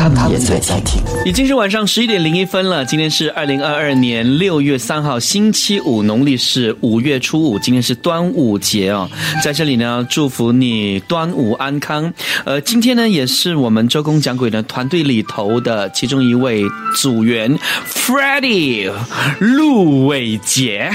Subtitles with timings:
[0.00, 1.02] 他们也在听。
[1.26, 2.82] 已经是晚上十一点零一分了。
[2.86, 7.58] 今天是二零二二年六月三号，星期五，农历是五月初五。
[7.58, 9.06] 今天是端午节哦，
[9.44, 12.10] 在这里呢，祝福你端午安康。
[12.46, 16.64] 呃，今天呢，也是我们周公讲鬼的团队里头的其中一位
[16.96, 18.90] 组员 Freddie
[19.38, 20.90] 陆伟杰。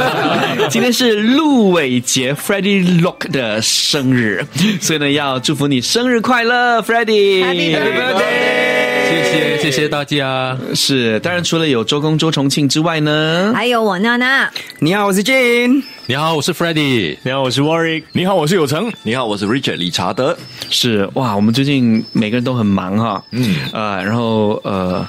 [0.68, 4.44] 今天是陆伟杰 Freddie Lock 的生日，
[4.82, 8.17] 所以呢，要祝福你生日快乐，Freddie。
[8.18, 10.56] 谢谢谢谢大家。
[10.74, 14.50] 是，当然除了有周公周重庆之外呢，还有我娜娜。
[14.78, 15.82] 你好，我是 Jane。
[16.08, 17.18] 你好，我是 Freddie。
[17.22, 18.02] 你好，我是 Warwick。
[18.12, 18.90] 你好，我是有成。
[19.02, 20.34] 你好，我是 Richard 理查德。
[20.70, 23.22] 是哇，我们最近每个人都很忙哈。
[23.32, 23.56] 嗯。
[23.74, 25.06] 呃，然后呃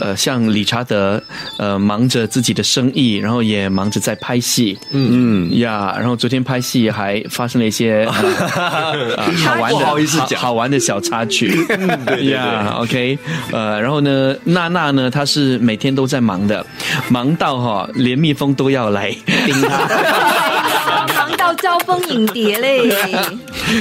[0.00, 1.22] 呃，像理查德
[1.58, 4.78] 呃忙着自己的生意，然后也忙着在拍戏。
[4.90, 11.62] 嗯嗯呀，然后昨天拍戏还发生了一些 好玩的，不好意思讲，好玩的小插曲。
[11.68, 13.18] 嗯 对呀，OK。
[13.52, 16.64] 呃，然后呢，娜娜呢，她是每天都在忙的，
[17.10, 19.10] 忙到哈连蜜蜂都要来
[19.44, 20.37] 叮她。
[21.16, 22.90] 忙到招蜂引蝶嘞！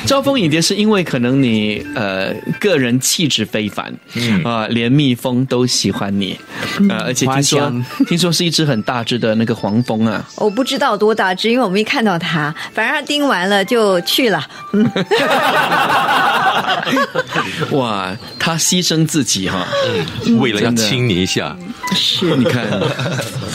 [0.05, 3.93] 招蜂引蝶是因为可能你呃个人气质非凡，
[4.43, 6.39] 啊，连蜜蜂都喜欢你，
[6.89, 7.71] 呃，而且听说
[8.07, 10.25] 听说是一只很大只的那个黄蜂啊。
[10.35, 12.53] 我不知道多大只，因为我没看到它。
[12.73, 14.45] 反正它叮完了就去了。
[17.71, 19.67] 哇，他牺牲自己哈，
[20.39, 21.55] 为了要亲你一下。
[21.95, 22.67] 是，你看，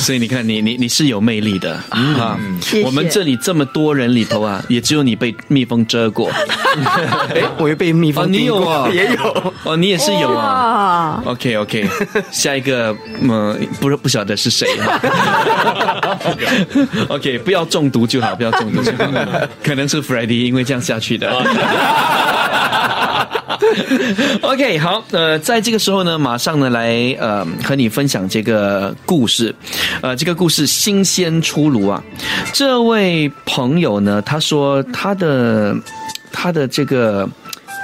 [0.03, 2.36] 所以你看，你你你是有魅力的啊！
[2.84, 6.28] 我们这里这么多人里头啊，也只有你被蜜蜂蛰过。
[7.33, 8.89] 哎，我也被蜜蜂你有啊？
[8.92, 11.23] 也有 哦，你也是有啊。
[11.25, 11.89] OK OK，
[12.33, 14.67] 下一个嗯，不是不晓得是谁。
[17.08, 19.05] OK，不要中毒就好，不要中毒就好。
[19.62, 21.30] 可能是 Freddie 因为这样下去的。
[24.42, 29.55] OK，好，呃，在这个时候呢，马上呢来呃和你分享这个故事，
[30.00, 32.02] 呃，这个故事新鲜出炉啊。
[32.52, 35.74] 这位朋友呢，他说他的
[36.32, 37.28] 他的这个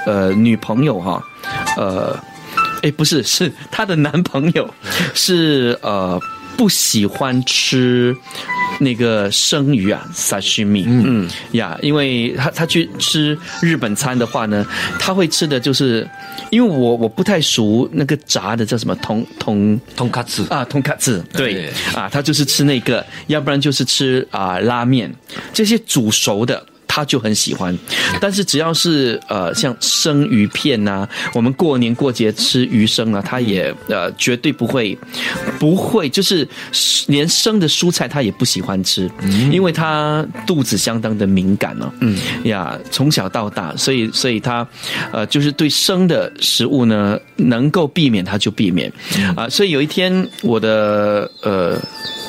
[0.05, 1.23] 呃女朋友哈，
[1.77, 2.17] 呃，
[2.83, 4.67] 哎，不是，是他的男朋友
[5.13, 6.19] 是呃
[6.59, 8.13] 不喜欢吃。
[8.81, 14.65] 那个生鱼啊，沙须米，嗯呀，因为他他去吃日本餐的话呢，
[14.97, 16.07] 他会吃的就是，
[16.49, 25.13] 因为我我不太熟那个炸的叫什么通通通卡子啊，通卡子，对啊，他就是吃那个，要不然就是吃啊拉面，
[25.51, 26.65] 这些煮熟的。
[26.99, 27.77] 他就很喜欢，
[28.19, 34.97] 但是只要是呃像生鱼片呐，我们过年过节吃鱼生啊，他也呃绝对不会
[35.57, 36.45] 不会，就是
[37.07, 39.09] 连生的蔬菜他也不喜欢吃，
[39.49, 41.89] 因为他肚子相当的敏感呢。
[42.01, 44.67] 嗯呀，从小到大，所以所以他
[45.13, 48.91] 呃就是对生的食物呢能够避免他就避免
[49.37, 49.47] 啊。
[49.47, 51.79] 所以有一天我的呃。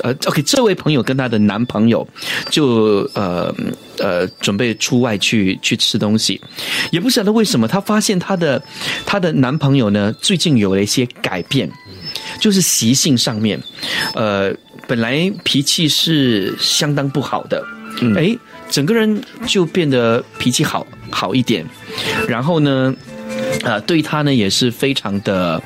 [0.03, 2.07] 呃，OK，这位朋友跟她的男朋友
[2.49, 3.55] 就呃
[3.99, 6.41] 呃准备出外去去吃东西，
[6.91, 8.63] 也不晓得为什么，她发现她的
[9.05, 11.71] 她的男朋友呢最近有了一些改变，
[12.41, 13.61] 就是习性上面，
[14.15, 14.53] 呃，
[14.87, 17.63] 本来脾气是相当不好的，
[18.17, 18.37] 哎，
[18.71, 21.65] 整个人就变得脾气好好一点，
[22.27, 22.95] 然后呢。
[23.63, 25.63] 呃，对他呢也是非常的，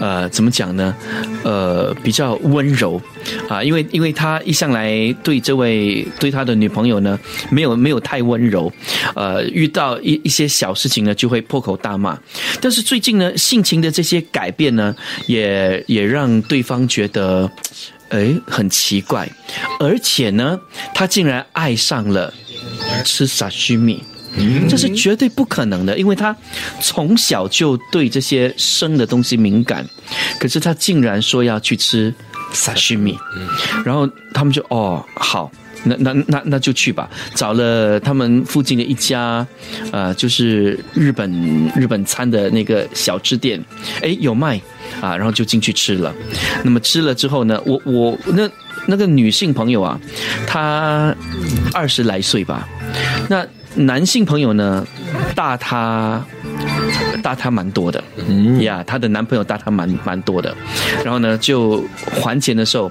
[0.00, 0.94] 呃，怎么讲呢？
[1.42, 3.00] 呃，比较温柔
[3.48, 7.18] 啊，因为因为他一向来对这位对他的女朋友呢，
[7.50, 8.72] 没有没有太温柔，
[9.14, 12.18] 呃，遇到一一些小事情呢，就会破口大骂。
[12.60, 14.94] 但是最近呢，性情的这些改变呢，
[15.26, 17.50] 也也让对方觉得，
[18.08, 19.28] 哎，很奇怪，
[19.78, 20.58] 而且呢，
[20.94, 22.32] 他竟然爱上了
[23.04, 24.02] 吃沙须米。
[24.68, 26.34] 这是绝对不可能的，因为他
[26.80, 29.86] 从小就对这些生的东西敏感，
[30.40, 32.12] 可是他竟然说要去吃
[32.52, 33.16] 沙须米，
[33.84, 35.50] 然后他们就哦好，
[35.84, 39.46] 那那那那就去吧，找了他们附近的一家，
[39.92, 43.62] 呃，就是日本日本餐的那个小吃店，
[44.02, 44.60] 哎有卖
[45.00, 46.12] 啊，然后就进去吃了。
[46.62, 48.48] 那么吃了之后呢，我我那
[48.86, 50.00] 那个女性朋友啊，
[50.46, 51.14] 她
[51.72, 52.68] 二十来岁吧，
[53.28, 53.46] 那。
[53.76, 54.86] 男性朋友呢，
[55.34, 56.24] 大他
[57.22, 58.62] 大她蛮多的，嗯。
[58.62, 60.54] 呀，她的男朋友大她蛮蛮多的，
[61.04, 61.84] 然后呢，就
[62.20, 62.90] 还钱的时候，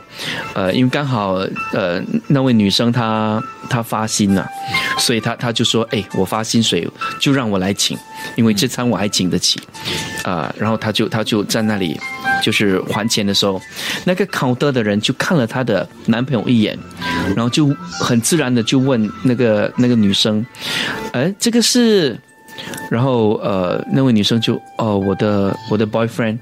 [0.53, 1.35] 呃，因为刚好
[1.71, 4.45] 呃那位女生她她发薪了，
[4.97, 6.87] 所以她她就说，哎，我发薪水
[7.19, 7.97] 就让我来请，
[8.35, 9.61] 因为这餐我还请得起，
[10.23, 11.97] 啊，然后她就她就在那里
[12.43, 13.59] 就是还钱的时候，
[14.03, 16.77] 那个 counter 的人就看了她的男朋友一眼，
[17.35, 17.67] 然后就
[17.99, 20.45] 很自然的就问那个那个女生，
[21.13, 22.19] 哎，这个是。
[22.87, 26.37] 然后呃，那位女生就哦，我的我的 boyfriend，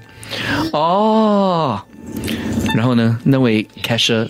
[0.74, 1.82] 哦，
[2.76, 4.28] 然后呢，那位 cashier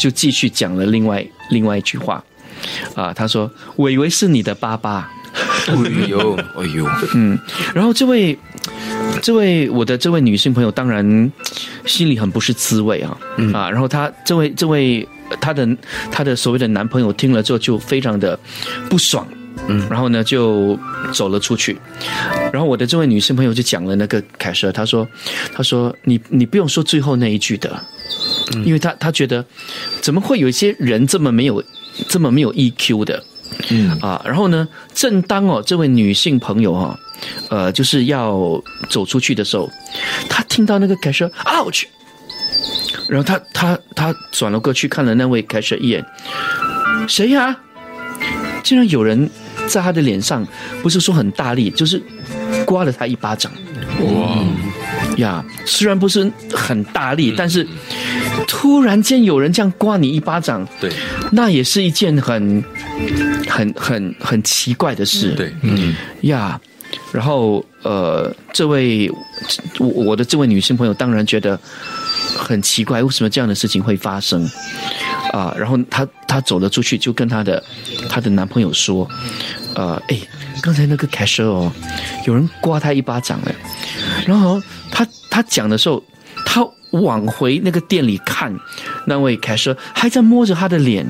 [0.00, 2.22] 就继续讲了另外另外一句话，
[2.94, 5.10] 啊，他说我以为是你的爸爸，
[5.66, 5.74] 哎
[6.06, 7.36] 呦，哎呦，嗯，
[7.74, 8.38] 然后这位
[9.22, 11.32] 这位我的这位女性朋友当然
[11.84, 13.16] 心里很不是滋味啊，
[13.52, 15.06] 啊，然后她这位这位
[15.40, 15.68] 她的
[16.10, 18.38] 她的所谓的男朋友听了之后就非常的
[18.88, 19.26] 不爽。
[19.66, 20.78] 嗯，然后呢，就
[21.12, 21.76] 走了出去。
[22.52, 25.06] 然后我的这位女性朋友就讲了那个凯瑟，她说
[25.52, 27.78] ：“她说你你不用说最后那一句的，
[28.64, 29.44] 因为她她觉得
[30.00, 31.62] 怎么会有一些人这么没有
[32.08, 33.22] 这么没有 EQ 的，
[33.70, 34.22] 嗯啊。
[34.24, 36.98] 然后呢，正当哦这位女性朋友哈，
[37.50, 39.70] 呃，就是要走出去的时候，
[40.28, 41.84] 他听到那个凯瑟 ouch，
[43.08, 46.04] 然后他他他转了过去看了那位凯瑟一眼，
[47.06, 47.56] 谁呀？
[48.62, 49.28] 竟然有人。
[49.66, 50.46] 在他的脸上，
[50.82, 52.02] 不是说很大力，就是
[52.64, 53.52] 刮了他一巴掌。
[54.00, 54.38] 哇
[55.18, 57.66] 呀，虽然不是很大力，但是
[58.46, 60.90] 突然间有人这样刮你一巴掌，对，
[61.32, 62.64] 那也是一件很、
[63.46, 65.32] 很、很、很奇怪的事。
[65.32, 66.58] 对，嗯呀，
[67.12, 69.10] 然后呃，这位
[69.78, 71.58] 我我的这位女性朋友当然觉得
[72.36, 74.48] 很奇怪，为什么这样的事情会发生？
[75.32, 77.62] 啊，然后她她走了出去，就跟她的
[78.08, 79.08] 她的男朋友说，
[79.74, 80.18] 呃，哎，
[80.62, 81.70] 刚才那个凯瑟哦，
[82.26, 83.54] 有人刮他一巴掌哎，
[84.26, 84.60] 然后
[84.90, 86.02] 她她讲的时候，
[86.46, 88.54] 她往回那个店里看，
[89.08, 91.04] 那位凯瑟还在摸着她的脸，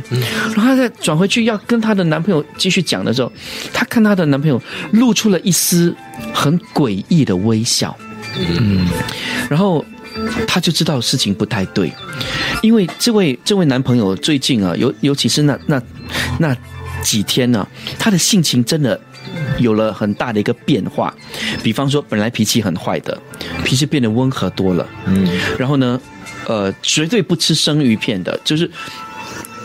[0.56, 3.30] 然后她再转回去要跟她的男朋友继续讲的时候，
[3.72, 4.60] 她看她的男朋友
[4.92, 5.94] 露出了一丝
[6.32, 7.94] 很诡异的微笑，
[8.38, 8.86] 嗯，
[9.50, 9.84] 然后。
[10.48, 11.92] 她就知道事情不太对，
[12.60, 15.80] 因为这位这位男朋友最近啊，尤尤其是那那
[16.40, 16.56] 那
[17.02, 17.64] 几天呢，
[18.00, 19.00] 他的性情真的
[19.58, 21.14] 有了很大的一个变化。
[21.62, 23.16] 比方说，本来脾气很坏的，
[23.64, 24.84] 脾气变得温和多了。
[25.06, 26.00] 嗯，然后呢，
[26.48, 28.68] 呃，绝对不吃生鱼片的，就是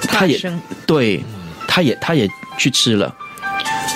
[0.03, 0.39] 他也
[0.85, 1.24] 对，
[1.68, 3.15] 他也他也去吃了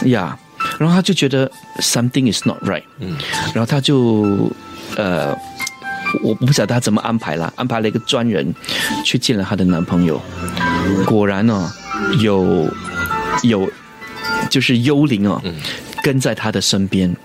[0.05, 0.35] 呀。
[0.79, 1.49] 然后他就觉得
[1.79, 2.83] something is not right。
[2.99, 3.15] 嗯，
[3.53, 4.51] 然后他就
[4.95, 5.37] 呃。
[6.23, 8.55] 我不晓得他怎么安排了，安排了一个专人
[9.03, 10.19] 去见了她的男朋友。
[11.05, 11.69] 果然呢，
[12.21, 12.65] 有
[13.43, 13.69] 有
[14.49, 15.41] 就是幽灵哦，
[16.03, 17.15] 跟在他的身边，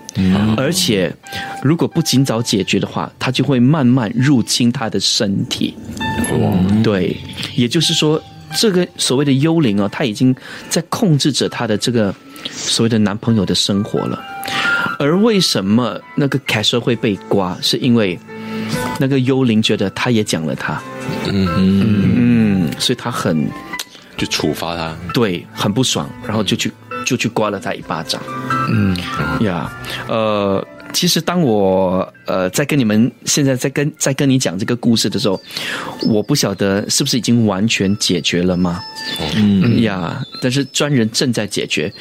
[0.57, 1.13] 而且
[1.61, 5.75] 如果不尽早解决的话，他就会慢慢入侵他的身体。
[6.83, 7.15] 对，
[7.55, 8.21] 也就是说，
[8.57, 10.35] 这个所谓的幽灵哦，他已经
[10.69, 12.13] 在控制着他的这个
[12.49, 14.21] 所谓的男朋友的生活了。
[14.99, 17.57] 而为什么那个凯瑟会被刮？
[17.61, 18.19] 是因为。
[18.99, 20.81] 那个幽灵觉得他也讲了他，
[21.27, 23.47] 嗯嗯嗯，所以他很
[24.15, 26.71] 就处罚他，对，很不爽，然后就去
[27.03, 28.21] 就去刮了他一巴掌，
[28.69, 28.97] 嗯
[29.41, 29.71] 呀，
[30.07, 35.39] 呃，其实当我呃在跟你们现在在跟在跟你讲这个故事的时候，
[36.07, 38.79] 我不晓得是不是已经完全解决了吗？
[39.35, 41.91] 嗯呀，但是专人正在解决，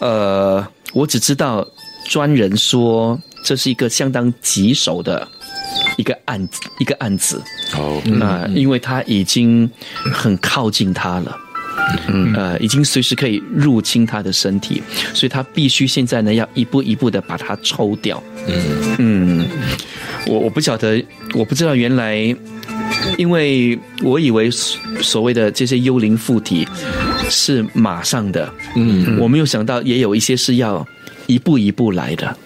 [0.00, 1.66] 呃，我只知道
[2.08, 5.26] 专人说这是一个相当棘手的。
[5.96, 7.42] 一个案子，一个案子。
[7.76, 9.68] 哦，那因为他已经
[10.12, 11.36] 很靠近他了，
[12.08, 14.82] 嗯，呃，已经随时可以入侵他的身体，
[15.14, 18.22] 所以他必须现在呢要一步一步的把它抽掉。
[18.46, 19.46] 嗯嗯，
[20.26, 22.34] 我我不晓得，我不知道原来，
[23.18, 24.50] 因为我以为
[25.00, 26.66] 所谓的这些幽灵附体
[27.28, 30.86] 是马上的，嗯，我没有想到也有一些是要
[31.26, 32.36] 一步一步来的。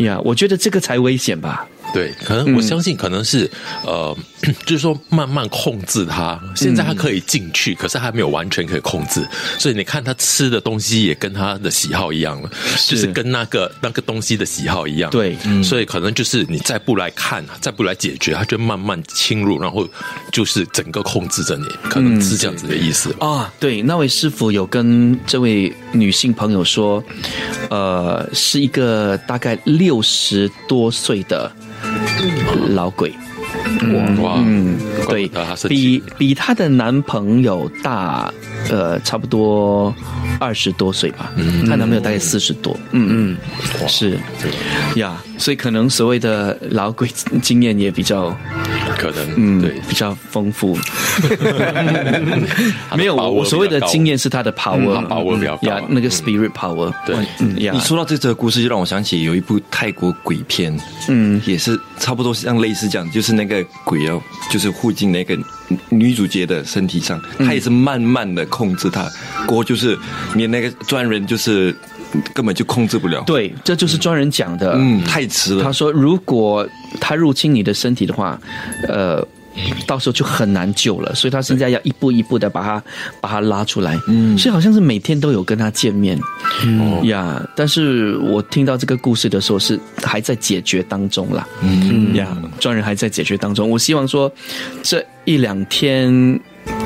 [0.00, 1.66] 呀，我觉得这个才危险吧。
[1.92, 3.50] 对，可能我相信可能是
[3.84, 4.16] 呃，
[4.64, 6.40] 就是说慢慢控制他。
[6.54, 9.26] 现在他可以进去，可是还没有完全可以控制。
[9.58, 12.50] 所以你看他吃的东西也跟他的喜好一样了，
[12.86, 15.10] 就是跟那个那个东西的喜好一样。
[15.10, 19.86] 对，所以可能就是你再不来看，再不来解决，他就慢慢侵入，然后
[20.32, 23.52] 就是整个控制着你，可能是这样子的意思啊。
[23.60, 27.02] 对，那位师傅有跟这位女性朋友说，
[27.68, 31.50] 呃，是一个大概六十多岁的。
[32.70, 33.12] 老鬼。
[34.20, 35.30] 哇，嗯，对
[35.68, 38.32] 比比她的男朋友大，
[38.70, 39.94] 呃，差不多
[40.38, 41.32] 二十多岁吧。
[41.36, 42.76] 嗯，她男朋友大概四十多。
[42.92, 44.18] 嗯嗯，是。
[44.96, 47.08] 呀，所以可能所谓的老鬼
[47.42, 48.30] 经验也比较，
[48.96, 50.78] 可能嗯，对，比较丰富。
[52.96, 55.58] 没有，我我所谓的经验是他的 power，他把握比较
[55.88, 56.94] 那个 spirit power。
[57.04, 57.16] 对。
[57.40, 65.36] 你，说到这则故事，就让我想起有一部泰国鬼片，嗯，也是差不多像类似这样，就是那个鬼哦，就是附近那个
[65.88, 69.10] 女主角的身体上，他也是慢慢的控制她，
[69.44, 69.98] 过就是
[70.36, 71.74] 你那个专人就是
[72.34, 74.74] 根本就控制不了，，对，这就是专人讲的。
[74.76, 76.66] 嗯，太迟了，他说，如果
[77.00, 78.40] 他入侵你的身体的话，
[78.88, 79.26] 呃。
[79.86, 82.82] 到时候就很难救了，所以他现在要一步一步的把他
[83.20, 86.18] 把他拉出来，嗯，所以好像是每天都有跟他见面，
[86.64, 87.04] 嗯。
[87.04, 92.14] 呀，但是我听到这个故事的时候是还在解决当中啦，嗯。
[92.14, 94.32] 呀，专人还在解决当中，我希望说
[94.82, 96.40] 这一两天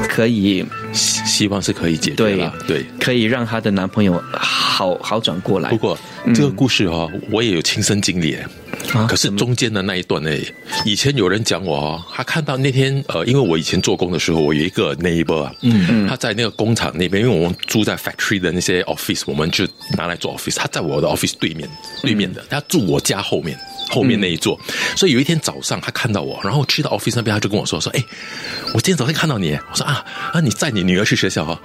[0.08, 2.84] 可以希希望是可以解决对了，对。
[2.98, 5.98] 可以让她的男朋友好好转过来不，过
[6.34, 8.36] 这个故事哦，我也有亲身经历。
[8.94, 10.30] 啊可是中间的那一段呢，
[10.84, 19.66] 以前有人讲我哦，他看到那天呃，因为我以前做工的时候，我有一个 neighbor 啊，嗯，他在那个工厂那边，因为我们住在 factory 的那些 office，我们就
[19.96, 20.56] 拿来做 office。
[20.56, 21.68] 他在我的 office 对面，
[22.02, 23.58] 对面的，他住我家后面。
[23.88, 24.58] 后面那一座，
[24.96, 28.04] 所以有一天早上他看到我，然后去到 office 那边，他就跟我说说，哎，
[28.74, 31.60] 我今天早上看到你，我说啊啊，你载你女儿去学校啊？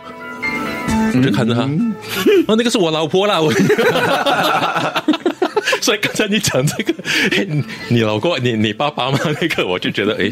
[1.15, 1.61] 我就看着他，
[2.47, 3.51] 哦，那个是我老婆啦，我。
[5.81, 6.93] 所以刚才你讲这个，
[7.37, 9.17] 哎你你老公，你你爸爸妈？
[9.39, 10.31] 那个我就觉得哎，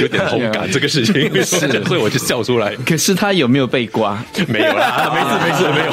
[0.00, 1.14] 有点同感这个事情，
[1.84, 2.74] 所以我就笑出来。
[2.86, 4.22] 可是他有没有被刮？
[4.48, 5.84] 没有啦， 没事没事没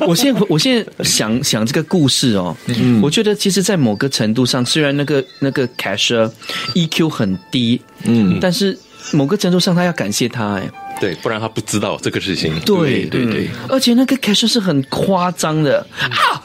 [0.00, 0.08] 有。
[0.08, 2.56] 我现在我现在想想这个故事哦，
[3.02, 6.30] 我觉得其实，在某个程度上，虽然那个那个 cashier
[6.74, 8.78] EQ 很低，嗯，但是
[9.12, 12.58] 某个程度上，他要感谢他，哎，对，不然他不知道这个事情。
[12.60, 16.42] 对对对，而且那个 cashier 是很夸张的啊，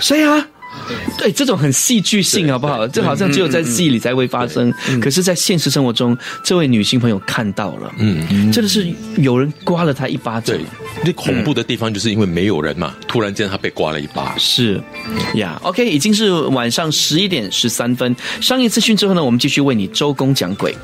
[0.00, 0.46] 谁啊？
[1.18, 2.86] 对，这种很戏剧性，好不好？
[2.88, 8.86] 这好像只有在戏里才会发生，可是，在现实生活中，这位女性朋友看到了，嗯，真的是
[9.18, 10.60] 有人刮了她一巴掌对，，
[11.04, 14.34] 那恐怖的地方就是因为没有人嘛，突然间她被刮了一巴。
[14.38, 14.80] 是
[15.34, 18.14] 呀，OK，已经是晚上十一点十三分。
[18.40, 20.74] 商业资讯之后呢，我们继续为你周公讲鬼。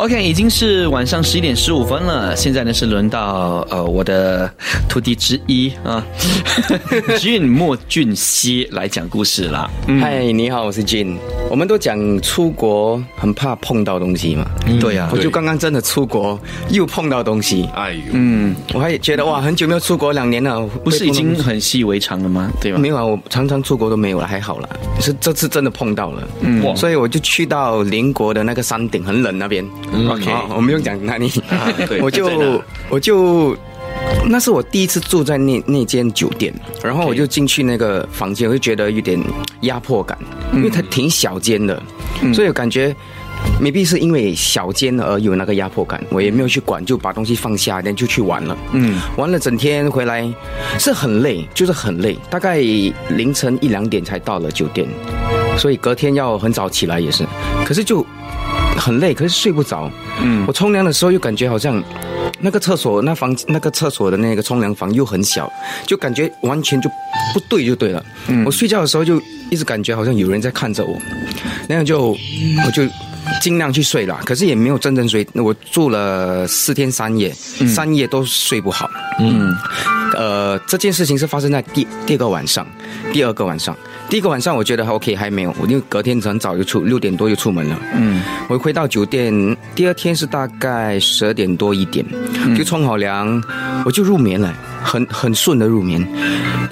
[0.00, 2.34] OK，已经是晚上十一点十五分了。
[2.34, 4.50] 现在呢是轮到呃我的
[4.88, 6.02] 徒弟之一啊，
[7.20, 9.70] 俊莫俊熙来讲故事了。
[10.00, 11.18] 嗨，你好，我是 Jin。
[11.50, 16.40] 我们都讲出国很怕碰到东西嘛，对呀、我就刚刚真的出国
[16.70, 22.50] 又碰到东西，哎呦，嗯，我还觉得哇，很久没有出国，两年了，不是已经很习以为常了吗？
[22.58, 22.78] 对吧？
[22.78, 24.68] 没有啊，我常常出国都没有了，还好了。
[24.98, 29.62] 是这次真的碰到了，嗯，所以我就去到邻国的那个山顶，很冷那边。
[29.92, 31.30] OK，我们用讲哪里？
[31.86, 33.56] 对 我就我就。
[34.26, 39.20] 那是我第一次住在那那间酒店，然后我就进去那个房间，我就觉得有点
[39.62, 40.16] 压迫感，
[40.54, 41.80] 因为它挺小间的，
[42.32, 42.94] 所以我感觉
[43.60, 48.56] maybe 是因为小间而有那个压迫感，我也没有去管，就把东西放下，然后就去玩了。
[48.72, 50.28] 嗯，玩了整天回来
[50.78, 52.58] 是很累，就是很累，大概
[53.10, 54.88] 凌晨一两点才到了酒店，
[55.58, 57.24] 所以隔天要很早起来也是，
[57.64, 58.04] 可是就
[58.80, 59.90] 很累，可是睡不着。
[60.20, 61.82] 嗯，我冲凉的时候又感觉好像。
[62.42, 65.50] 那个厕所，那房那个厕所的那个冲凉房又很小，
[65.86, 66.88] 就感觉完全就
[67.34, 68.02] 不对就对了。
[68.46, 69.20] 我睡觉的时候就
[69.50, 70.96] 一直感觉好像有人在看着我，
[71.68, 72.82] 那样就我就
[73.40, 75.26] 尽量去睡了，可是也没有真正睡。
[75.34, 78.88] 我住了四天三夜，三夜都睡不好。
[79.18, 79.52] 嗯，
[80.14, 82.66] 呃，这件事情是发生在第第二个晚上，
[83.12, 83.76] 第二个晚上。
[84.08, 87.80] 第一个晚上我觉得还 OK，还没有，我就隔天很早就出，六点多就出门了。
[87.94, 89.32] 嗯，我回到酒店，
[89.72, 92.04] 第二天是大概十二点多一点，
[92.58, 93.40] 就冲好凉，
[93.84, 96.04] 我就入眠了，很很顺的入眠。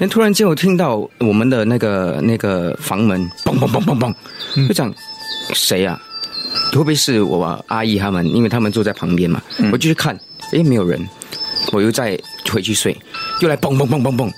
[0.01, 4.93] 但突然间我听到我们的那个那个房门嘣嘣嘣嘣嘣，就讲
[5.53, 5.97] 谁呀、
[6.71, 8.25] 会不会是我阿姨他们？
[8.27, 9.41] 因为他们坐在旁边嘛，
[9.71, 10.17] 我就去看，
[10.51, 10.99] 诶，没有人，
[11.71, 12.17] 我又再
[12.51, 12.95] 回去睡，
[13.41, 14.31] 又来嘣嘣嘣嘣嘣。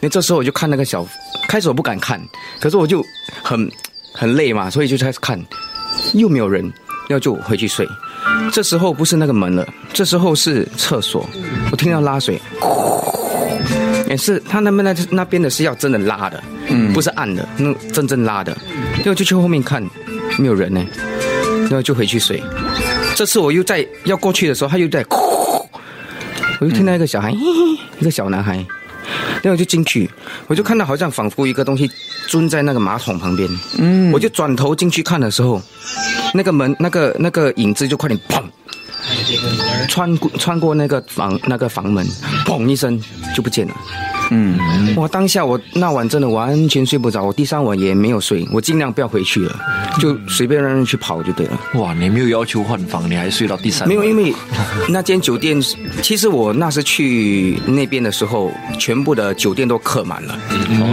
[0.00, 1.06] 那这时候我就看那个小，
[1.48, 2.20] 开始我不敢看，
[2.60, 3.04] 可是我就
[3.42, 3.70] 很
[4.12, 5.38] 很累嘛，所以就开始看，
[6.14, 6.62] 又没有人，
[7.08, 7.86] 然后就回去睡。
[8.52, 11.28] 这时候不是那个门了，这时候是厕所，
[11.70, 12.40] 我听到拉水，
[14.08, 18.56] 也是他那边那那边的是要真的拉的，嗯，不是按的，那真正拉的。
[18.96, 19.82] 然后就去后面看，
[20.38, 20.84] 没有人呢，
[21.70, 22.42] 然后就回去睡。
[23.14, 25.16] 这次我又在要过去的时候，他又在哭，
[26.60, 27.30] 我又听到一个小孩，
[28.00, 30.10] 一个小男孩，然后我就进去，
[30.48, 31.90] 我就看到好像仿佛一个东西
[32.30, 33.48] 蹲在那个马桶旁边，
[33.78, 35.62] 嗯，我就转头进去看的时候，
[36.34, 38.42] 那个门那个那个影子就快点砰。
[39.88, 42.06] 穿过穿过那个房那个房门，
[42.44, 43.00] 砰一声
[43.34, 43.74] 就不见了。
[44.30, 44.58] 嗯，
[44.96, 49.56] 我当下我那晚真的完全睡不着，我第三晚也没有睡，我尽量不要回去了，
[49.98, 51.60] 就随便让人去跑就对了。
[51.74, 53.88] 哇，你没有要求换房，你还睡到第三晚？
[53.88, 54.32] 没有，因为
[54.88, 55.60] 那间酒店，
[56.02, 60.38] 其实我那时去那边的时候，全部的酒店都客满了，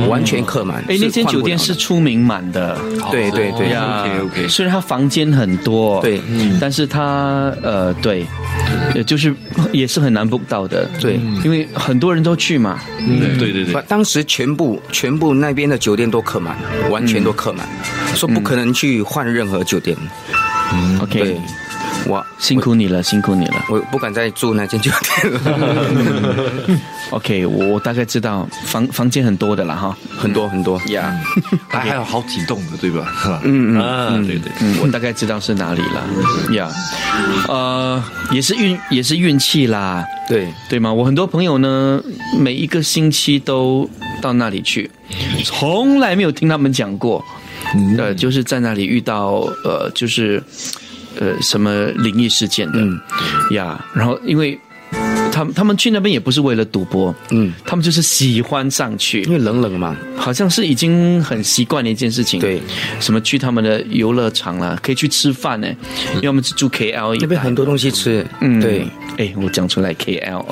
[0.09, 0.83] 完全客满。
[0.87, 2.77] 哎，那间酒店是出名满的。
[3.11, 6.21] 对对对呀 OK，OK 虽然它房间很多，对
[6.59, 8.25] 但是它呃，对，
[8.95, 9.33] 呃就是
[9.71, 11.19] 也是很难 book 到的，对。
[11.43, 16.55] 因为很多人都去嘛，嗯，对对对，当时全部全部那边的酒店都客满，
[16.89, 17.67] 完全都客满，
[18.15, 19.97] 说不可能去换任何酒店。
[21.01, 21.41] OK，对，
[22.07, 23.65] 我辛苦你了，辛苦你了。
[23.69, 24.89] 我不敢再住那间酒
[25.21, 26.79] 店了，
[27.11, 29.95] OK，我我大概知道房房间很多的了哈。
[30.17, 30.81] 很多很多。
[30.87, 31.13] 呀，
[31.67, 33.41] 还还有好几栋的，对吧？
[33.43, 34.51] 嗯嗯 啊，对对。
[34.61, 36.53] 嗯，我大概知道是哪里了。
[36.53, 36.69] 呀，
[37.47, 40.91] 呃，也是运也是运气啦，对，对吗？
[40.93, 42.01] 我很多朋友呢，
[42.39, 43.89] 每一个星期都
[44.21, 44.89] 到那里去，
[45.43, 47.23] 从来没有听他们讲过，
[47.97, 50.41] 呃，就是在那里遇到呃，就是
[51.19, 52.99] 呃什么灵异事件的嗯
[53.51, 53.83] 呀。
[53.93, 54.59] 然后因为
[55.37, 59.21] 他们他们去那边也不是为了赌博，嗯，他们就是喜欢上去。
[59.21, 62.39] 因，为冷冷嘛，好像是已经很习惯的一件事情。
[62.39, 62.59] 对，
[62.99, 65.67] 什么去他们的游乐场啦，可以去吃饭呢，
[66.15, 68.25] 因为我们是住 KL 那边很多东西吃。
[68.41, 68.59] 嗯。
[68.59, 68.87] 对。
[69.17, 70.43] 哎，我讲出来 KL，OK，KL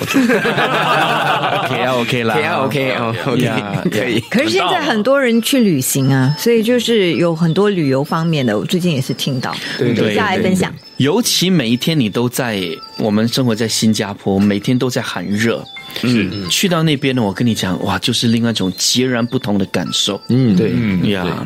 [2.01, 4.19] OK 啦，K L OK 哦，OK 可以。
[4.21, 10.73] 可是现在很多人去旅行啊，所以就是有很多旅游方面的，我最近也是听到，对对接下来分享。
[10.97, 12.61] 尤其每一天你都在，
[12.97, 15.63] 我们生活在新加坡，每天都在喊热。
[16.03, 20.19] 嗯，去到那边呢，我跟你讲，哇，就是另外一种截然不同的感受。
[20.29, 21.45] 嗯，对嗯呀，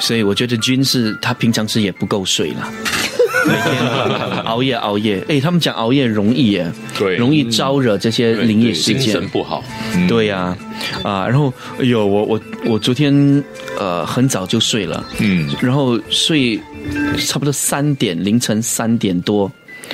[0.00, 2.72] 所以我觉得君是他平常是也不够睡了。
[3.46, 7.16] 每 天熬夜熬夜，哎，他们讲熬夜容易耶，对。
[7.16, 9.62] 容易招惹这些灵异事精件，神不好，
[10.08, 10.56] 对呀、
[11.02, 13.44] 啊，然后哎呦，我我我昨天
[13.78, 16.60] 呃很早就睡了，嗯，然后睡
[17.18, 19.50] 差不多三点，凌晨三点多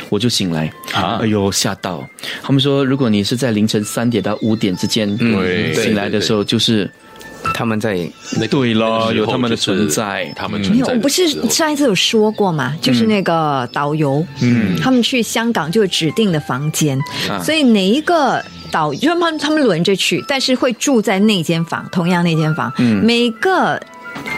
[0.09, 1.19] 我就醒来，啊。
[1.21, 2.07] 哎呦吓到！
[2.43, 6.91] 他们说，如果你是在凌晨三点到五点之间对醒来的时候，就是
[7.55, 7.99] 他们在
[8.38, 17.38] 那对了有他们的存在他们没有，存在的我不是上一次有说过嘛，就是那个导游，嗯，他们去香港就有指定的房间，啊。
[17.43, 23.05] 所以哪一个导，就是他们他们轮着去，但是会住在那间房，同样那间房，嗯。
[23.05, 23.81] 每个。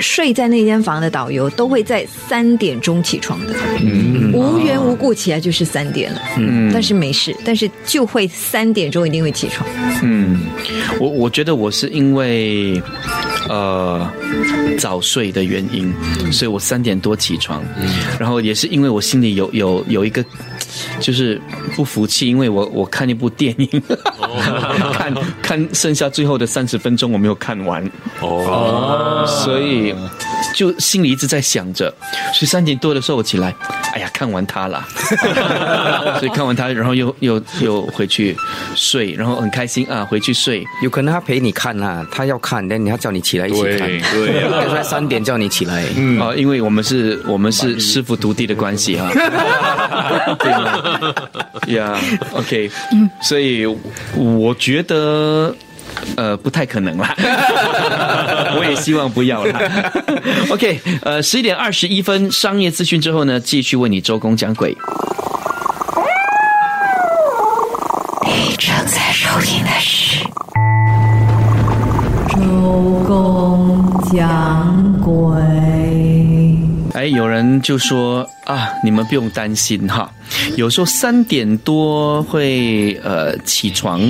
[0.01, 4.33] 睡在那间房的导游都会在三点钟起床的，嗯。
[4.35, 9.68] 无缘无故起来就是三点了，嗯，但是没事，但是就会三点钟一定会起床，
[10.03, 10.40] 嗯，
[10.99, 12.83] 我我觉得我是因为
[13.48, 14.11] 呃
[14.78, 15.92] 早睡的原因，
[16.33, 17.62] 所以我三点多起床，
[18.18, 20.24] 然后也是因为我心里有有有一个
[21.00, 21.40] 就是
[21.76, 23.83] 不服气，因为我我看一部电影，
[24.92, 27.85] 看看剩下最后的三十分钟我没有看完，
[28.20, 29.94] 哦，所以
[30.54, 31.92] 就心里一直在想着，
[32.32, 33.54] 所以三点多的时候我起来，
[33.92, 34.82] 哎呀，看完他了，
[36.18, 38.36] 所以看完他，然后又又又回去
[38.74, 40.64] 睡，然后很开心啊，回去睡。
[40.82, 44.00] 有可能他陪你看啦，他要看，但你要叫你起来一起看，对
[44.32, 44.64] 对啊。
[44.68, 45.82] 他在三点叫你起来，
[46.20, 49.10] 啊、因为我们是我们是师傅徒弟的关系哈，
[50.38, 51.14] 对吗？
[51.66, 51.98] 呀、
[52.32, 52.70] yeah,，OK，
[53.22, 53.66] 所以
[54.14, 55.54] 我觉得。
[56.16, 57.14] 呃，不太可能啦，
[58.56, 59.60] 我也希望不要啦。
[60.50, 64.76] OK，呃，十一点二十一分，商业资讯之后呢，继续为你周公讲鬼。
[68.26, 70.24] 你正在收听的是
[72.30, 75.14] 周公讲鬼。
[76.94, 80.08] 哎，有人就说啊，你们不用担心哈，
[80.56, 84.00] 有时候三点多会呃起床，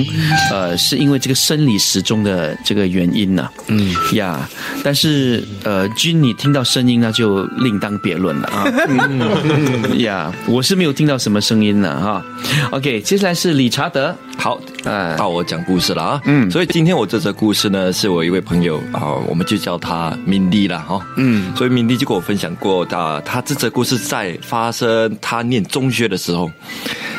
[0.51, 4.47] 呃，是因为这个生理时钟的这个原因呢、嗯呀，
[4.83, 8.65] 但是呃，君你听到声音那就另当别论了啊。
[8.87, 12.23] 嗯 呀，我是没有听到什么声音呢哈。
[12.71, 14.15] OK，接下来是理查德。
[14.37, 16.21] 好，哎到我讲故事了啊。
[16.25, 20.99] 嗯所以今天我这则故事呢，是我一位朋友啊、我们就叫他敏迪啦哈。
[21.17, 26.51] 嗯，所以敏迪就跟我分享过，他他这则故事在发生他念中学的时候，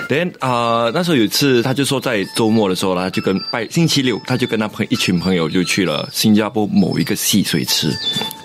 [0.08, 7.92] then 啊、那时候有一次，他就说在周末的时候呢，他就跟拜星期六，他就跟他朋一群朋友就去了新加坡某一个戏水池，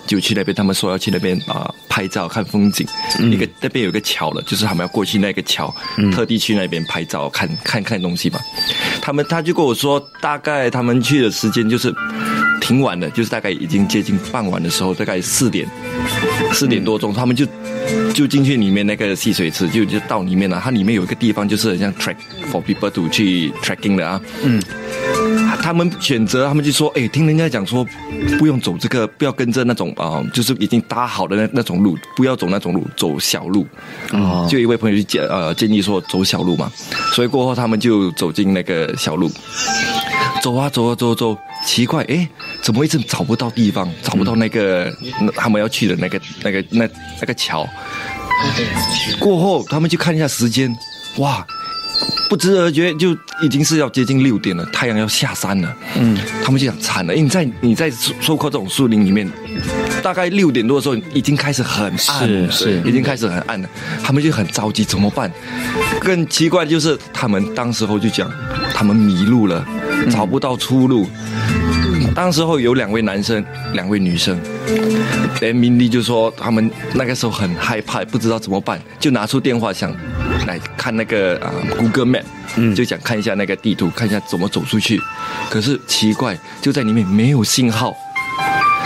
[0.06, 2.86] 就去那边，他们说要去那边啊、拍照看风景，
[3.30, 5.74] 一个那边有一个桥了，就是他们要过去那个桥，
[6.12, 8.40] 特地去那边拍照看看看东西嘛。
[9.00, 11.94] 他们他就跟我说，大概他们去的时间就是
[12.60, 15.68] 挺晚的，就是大概已经接近傍晚的时候，大概四点
[16.52, 17.46] 四点多钟，他们就
[18.14, 20.60] 就进去里面那个戏水池，就就到里面了。
[20.62, 22.16] 它里面有一个地方就是很像 track
[22.50, 24.20] for people to 去 trekking 的啊。
[24.44, 24.62] 嗯，
[25.62, 27.86] 他们选择，他们就说，哎，听人家讲说，
[28.38, 33.66] 不用走这个，不要跟着那种啊、就是已经搭好的那那种路，不要走那种路，走小路。
[34.12, 36.70] 哦，就一位朋友就建呃建议说走小路嘛，
[37.14, 39.30] 所以过后他们就走进那个小路。
[40.42, 42.28] 走啊走啊走啊走，奇怪，哎，
[42.62, 46.88] 怎么一直找不到地方，找不到那个、那他们要去的那个那个那
[47.20, 47.64] 那个桥？
[49.20, 50.76] 过后他们去看一下时间，
[51.18, 51.46] 哇，
[52.28, 55.72] 不知而觉就已经是要接近六点了，太阳要下山了。
[55.94, 59.30] 嗯，他们就想惨了，因为你在你在收收靠这种树林里面，
[60.02, 63.68] 大概六点多的时候已经开始很暗了，是是已经开始很暗了，
[64.02, 65.30] 他们就很着急，怎么办？
[66.00, 68.28] 更奇怪的就是他们当时候就讲，
[68.74, 69.64] 他们迷路了，
[70.10, 71.06] 找不到出路。
[72.14, 74.38] 当时候有两位男生，两位女生，
[75.40, 79.90] 连明丽就说他们那个时候很害怕，不知道怎么办，就拿出电话想
[80.46, 82.24] 来看那个啊、Google Map，
[82.56, 85.00] 嗯，就想看一下那个地图，看一下怎么走出去。
[85.48, 87.94] 可是奇怪，就在里面没有信号。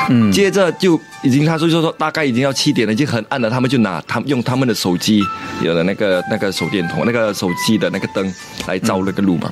[0.08, 5.22] 嗯，接着就已经他说就说大概已经要七点了，已经很暗了，他们就拿他们用他们的手机
[5.62, 8.32] 有了那个那个手电筒，那个手机的那个灯
[8.66, 9.50] 来照那个路嘛。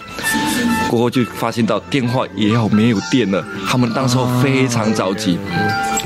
[0.88, 5.38] 过后就发现到电话也要没有电了，他们当时候非常着急。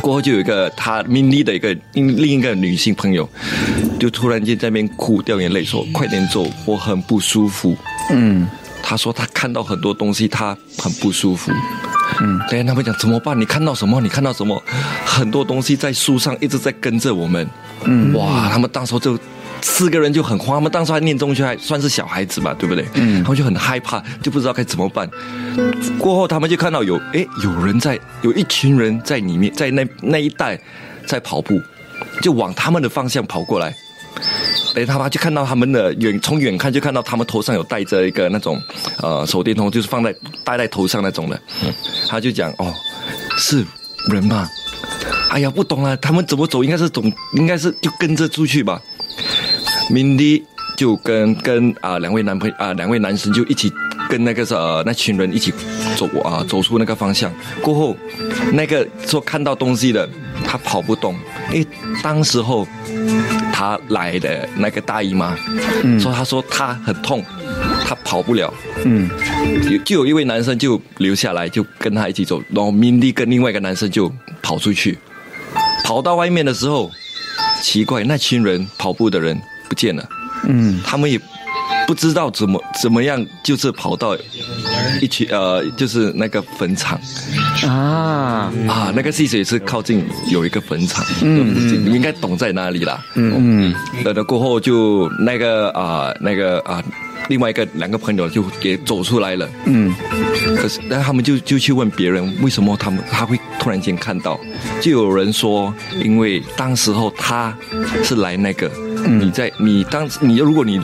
[0.00, 3.28] 过后就有一个他 mini 的一个另另一个女性朋友，
[3.98, 7.76] 就突然间在那边哭掉眼泪说：“快点走，我很不舒服。”
[8.10, 8.48] 嗯
[8.80, 11.52] 他说他看到很多东西，他很不舒服。
[12.20, 13.38] 嗯，对，他们讲怎么办？
[13.38, 14.00] 你看到什么？
[14.00, 14.60] 你看到什么？
[15.04, 17.48] 很多东西在树上一直在跟着我们。
[17.84, 19.18] 嗯，哇，他们当时候就
[19.62, 22.84] 四个人就很慌，他们当时还念中学，还算是小孩子嘛，对不对？
[22.94, 25.08] 嗯，他们就很害怕，就不知道该怎么办。
[25.98, 30.60] 过后他们就看到有哎，有人在，有一群人在里面，在那那一带
[31.06, 31.60] 在跑步，
[32.20, 33.74] 就往他们的方向跑过来。
[34.78, 38.62] 哎，他妈就看到他们的远，从远看就看到他们头上有戴着一个那种
[39.02, 40.14] 呃手电筒，就是放在
[40.44, 41.40] 戴在头上那种的。
[42.08, 42.72] 他就讲哦，
[43.36, 43.64] 是
[44.08, 44.48] 人吧？
[45.30, 46.62] 哎呀，不懂了，他们怎么走？
[46.62, 48.80] 应该是总，应该是就跟着出去吧。
[49.90, 50.44] Mindy
[50.76, 53.72] 就跟跟啊、两位男朋啊、两位男生就一起
[54.08, 55.52] 跟那个呃那群人一起
[55.96, 57.34] 走啊、走出那个方向。
[57.60, 57.96] 过后，
[58.52, 60.08] 那个说看到东西的
[60.46, 61.16] 他跑不动，
[61.52, 61.66] 因为
[62.00, 62.66] 当时候
[63.58, 65.36] 他来的那个大姨妈，
[65.82, 65.98] 嗯。
[65.98, 67.24] 说他说他很痛，
[67.84, 68.54] 他跑不了。
[68.84, 69.10] 嗯。
[69.84, 74.96] 就有一位男生就留下来，就跟他一起走，然后 Mindy 跟另外一个男生就跑出去，
[75.82, 76.88] 跑到外面的时候，
[77.60, 79.36] 奇怪，那群人跑步的人
[79.68, 80.08] 不见了，
[80.44, 80.80] 嗯。
[80.84, 81.20] 他们也
[81.88, 84.14] 不知道怎么怎么样，就是跑到
[85.00, 87.00] 一起呃，就是那个坟场。
[87.66, 88.52] 啊。
[88.68, 93.74] 啊，那个戏水是靠近有一个坟场，嗯，你应该懂在哪里啦，嗯
[94.04, 96.84] 等了过后就那个啊、那个啊、
[97.28, 99.94] 另外一个两个朋友就也走出来了，嗯。
[100.56, 104.38] 可是，那他们就就去问别人，为什么他们他会突然间看到？
[104.82, 105.72] 就有人说，
[106.04, 107.56] 因为当时候他
[108.04, 108.70] 是来那个，
[109.06, 110.80] 你在你当你如果你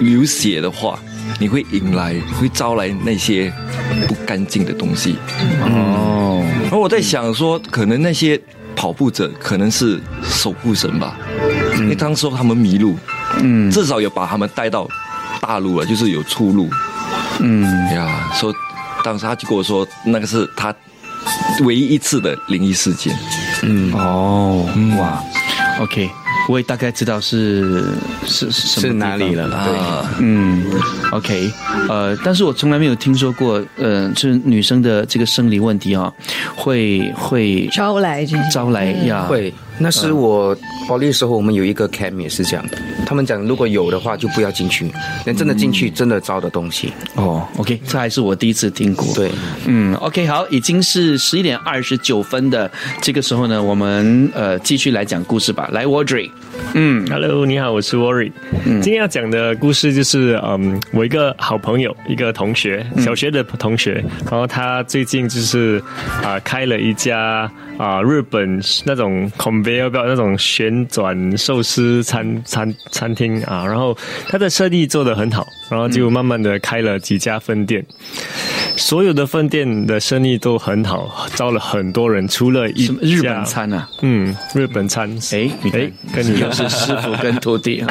[0.00, 0.98] 流血的话，
[1.38, 3.52] 你会引来会招来那些
[4.06, 5.16] 不干净的东西。
[5.62, 6.44] 哦。
[6.70, 8.40] 而我在想说，可能那些
[8.74, 11.16] 跑步者可能是守护神吧，
[11.78, 12.96] 因为当时他们迷路，
[13.40, 13.70] 嗯。
[13.70, 14.88] 至少有把他们带到
[15.40, 16.68] 大陆了，就是有出路。
[17.40, 17.62] 嗯。
[17.94, 18.54] 呀，说
[19.04, 20.74] 当时他就跟我说，那个是他
[21.64, 23.16] 唯一一次的灵异事件。
[23.62, 23.92] 嗯。
[23.92, 25.22] 哦哇
[25.80, 26.10] ，OK，
[26.48, 27.84] 我也大概知道是
[28.24, 29.48] 是是什么是哪里了？
[29.64, 29.78] 对。
[29.78, 30.64] 啊，嗯
[31.12, 31.50] ，OK，
[31.88, 36.12] 呃，但是我从来没有听说过，呃，就是女生的这个生理问题啊，
[36.54, 40.56] 会会招来这些招来呀，会，那是我
[40.88, 42.64] 保利的时候，我们有一个 cam 也是这样，
[43.04, 44.90] 他们讲如果有的话就不要进去，
[45.24, 46.92] 但真的进去真的招的东西。
[47.14, 49.06] 哦，OK，这还是我第一次听过。
[49.14, 49.30] 对，
[49.66, 52.70] 嗯，OK，好，已经是十一点二十九分的
[53.00, 55.68] 这个时候呢，我们呃继续来讲故事吧。
[55.72, 56.30] 来，Audrey，
[56.74, 58.30] 嗯 Hello，你好，我是 Worry
[58.64, 58.80] 嗯。
[58.80, 65.82] 今天要讲的故事就是，嗯，我一个好朋友，一个同学，小学的同学，然后他最近就是
[66.22, 73.96] 啊、开了一家啊、日本那种 conveyor belt 那种旋转寿司餐餐餐厅啊，然后
[74.28, 77.84] 他的生意做得很好，然后就慢慢的开了几家分店。
[78.76, 83.88] 所有的分店的生意都很好，招了很多人，除了一日家本餐啊？
[84.02, 87.88] 嗯，日本餐，哎，你哎，跟你又是师傅跟徒弟 啊，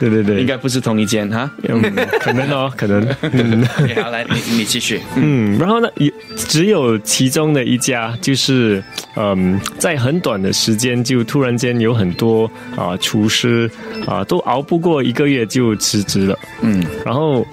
[0.00, 1.50] 对对对，应该不是同一间哈。
[1.68, 1.82] 嗯，
[2.20, 3.66] 可能哦， 可能，嗯。
[4.02, 5.02] 好，来你你继续。
[5.16, 8.82] 嗯，然后呢，有只有其中的一家，就是
[9.16, 13.70] 嗯，在很短的时间就突然间有很多啊、厨师
[14.06, 17.44] 啊、都熬不过一个月就辞职了，嗯，然后。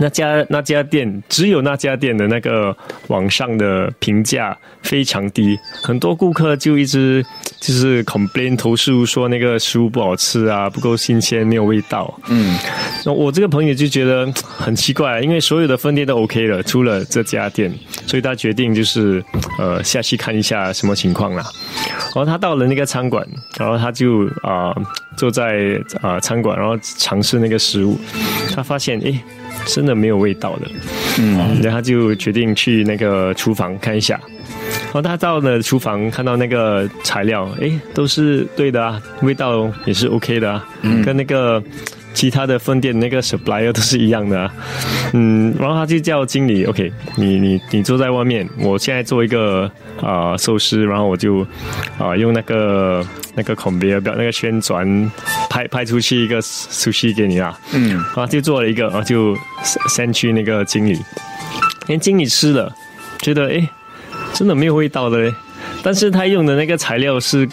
[0.00, 2.76] 那家那家店只有那家店的那个
[3.08, 7.24] 网上的评价非常低，很多顾客就一直
[7.58, 12.16] 就是 complain 投诉说那个食物不好吃啊，不够新鲜，没有味道。
[12.28, 17.72] 嗯，那我这个朋友就觉得 很奇怪，因为所有的分店都 OK 了，除了这家店，
[18.06, 19.22] 所以他决定就是
[19.58, 21.44] 呃下去看一下什么情况啦。
[22.14, 23.26] 然后他到了那个餐馆，
[23.58, 24.74] 然后他就啊、
[25.16, 27.98] 坐在啊、餐馆，然后尝试那个食物，
[28.54, 29.18] 他发现诶
[29.66, 30.66] 真的没有味道的，
[31.18, 34.18] 嗯，然后他就决定去那个厨房看一下。
[34.84, 40.66] 然后他到了厨房，看到那个材料，诶，都是对的啊，味道也是 OK 的啊，
[41.04, 41.62] 跟那个
[42.18, 44.52] 其他的分店那个 supplier 都是一样的啊。
[45.12, 51.46] 嗯，然后他就叫经理，OK，你你你坐在外面，我现在做一个啊、寿司，然后我就
[51.96, 55.12] 啊、用那个那个 conveyor belt 那个旋转
[55.48, 57.56] 拍拍出去一个 sushi 给你啊。
[57.72, 60.98] 嗯，然后就做了一个，然后就 send 去那个经理，
[61.86, 62.74] 连经理吃了，
[63.20, 63.68] 觉得诶
[64.34, 65.32] 真的没有味道的嘞。
[65.84, 67.48] 但是他用的那个材料是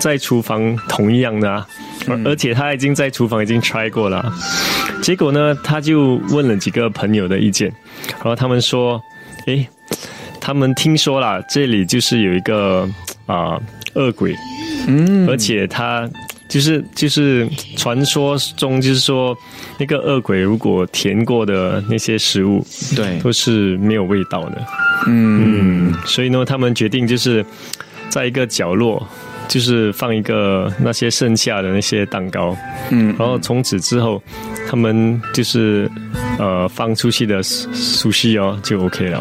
[0.00, 1.66] 在厨房同一样的啊，
[2.08, 4.18] 而而且他已经在厨房已经 try 过了。
[4.18, 4.32] 啊。
[5.02, 7.72] 结果呢，他就问了几个朋友的意见，
[8.14, 9.00] 然后他们说，
[9.46, 9.68] 诶，
[10.40, 12.88] 他们听说了，这里就是有一个
[13.26, 13.60] 啊、
[13.94, 14.34] 恶鬼，
[14.88, 16.08] 嗯，而且他
[16.48, 19.36] 就是就是传说中就是说，
[19.78, 22.64] 那个恶鬼如果填过的那些食物，
[22.94, 23.18] 对。
[23.20, 24.66] 都是没有味道的。
[25.06, 27.44] 嗯，所以呢，他们决定就是
[28.08, 29.06] 在一个角落，
[29.48, 32.56] 就是放一个那些剩下的那些蛋糕，
[32.90, 34.22] 嗯，然后从此之后，
[34.68, 35.90] 他们就是
[36.38, 39.20] 呃放出去的熟悉哦就 OK 了。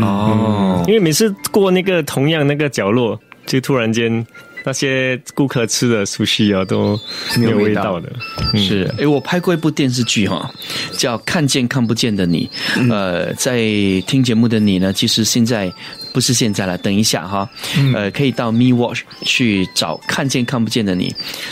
[0.00, 4.24] 哦，因为每次过那个同样那个角落，就突然间
[4.64, 6.98] 那些顾客吃的熟悉啊都
[7.36, 8.12] 没有味道的。
[8.54, 10.50] 嗯是，诶，我拍过一部电视剧哈，
[10.96, 12.48] 叫《看见看不见的你》。
[12.92, 13.58] 呃，在
[14.06, 15.72] 听节目的你呢，其实现在
[16.12, 17.48] 不是现在了，等一下哈，
[17.94, 21.08] 呃，可以到 Me Watch 去找《看见看不见的你》。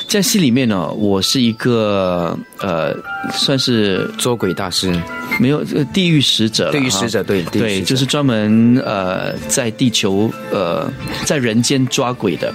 [0.08, 2.94] 在戏里面呢，我是一个呃，
[3.32, 4.92] 算是捉鬼大师，
[5.38, 10.90] 没有呃地狱使者，地狱使者对对，就是专门呃在地球呃
[11.24, 12.52] 在人间抓鬼的。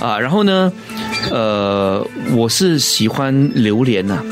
[0.00, 0.18] 啊。
[0.18, 0.72] 然后呢，
[1.30, 4.22] 呃，我是喜欢榴莲呐、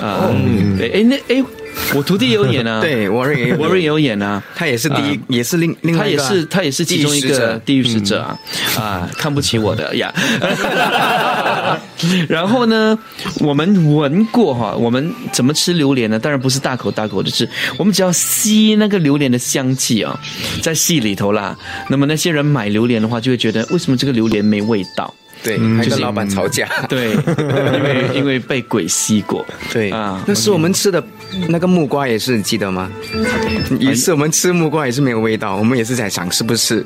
[0.00, 0.30] 啊，
[0.76, 1.42] 对，哎那哎，
[1.94, 4.42] 我徒弟也有演啊， 对，我认为我也有演啊。
[4.54, 8.38] 他也是第一，也是另另他也外一个他也是其中一个地狱使者地狱使者啊，
[8.78, 10.12] 啊，看不起我的呀。
[12.28, 12.98] 然后呢，
[13.40, 16.18] 我们闻过哈，我们怎么吃榴莲呢？
[16.18, 20.18] 当然不是大口大口的吃，我们只要吸那个榴莲的香气啊，
[20.62, 21.56] 在戏里头啦。
[21.88, 25.12] 那么那些人买榴莲的话，就会觉得为什么这个榴莲没味道？
[25.42, 26.68] 对，还跟老板吵架。
[26.88, 29.44] 对，因为因为被鬼吸过。
[29.72, 31.02] 对啊那时我们吃的
[31.48, 32.90] 那个木瓜也是，你记得吗？
[33.78, 36.84] 也是我们吃木瓜也是没有味道，我们也是在想是不是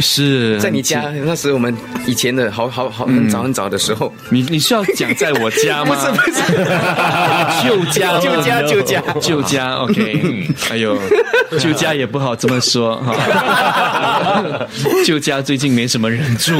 [0.00, 1.74] 是 在你家那时我们
[2.06, 5.94] 以前的好好好很早很早的时候，你你是要讲在我家吗？
[5.94, 6.40] 不是不是
[7.64, 9.74] 旧家，旧家旧家旧家。
[9.76, 10.98] OK，哎呦，
[11.58, 14.66] 旧家也不好这么说哈。
[15.04, 16.52] 旧家最近没什么人住。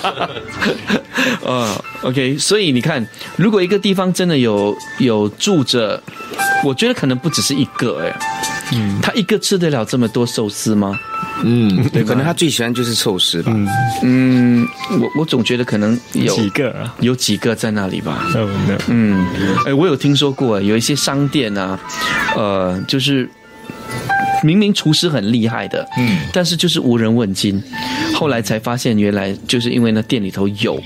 [1.42, 3.04] 呃，OK，所以你看，
[3.36, 6.00] 如果一个地方真的有有住着，
[6.64, 8.18] 我觉得可能不只是一个哎，
[8.72, 10.98] 嗯，他一个吃得了这么多寿司吗？
[11.44, 13.52] 嗯，对，可能他最喜欢就是寿司吧。
[14.02, 14.66] 嗯，
[15.00, 16.94] 我我总觉得可能有几个啊？
[17.00, 18.26] 有几个在那里吧。
[18.88, 19.26] 嗯，
[19.66, 21.78] 哎，我有听说过有一些商店啊，
[22.34, 23.28] 呃，就是
[24.42, 27.62] 明明厨师很厉害的，嗯，但是就是无人问津，
[28.16, 30.80] 后来才发现原来就是因为那店里头有。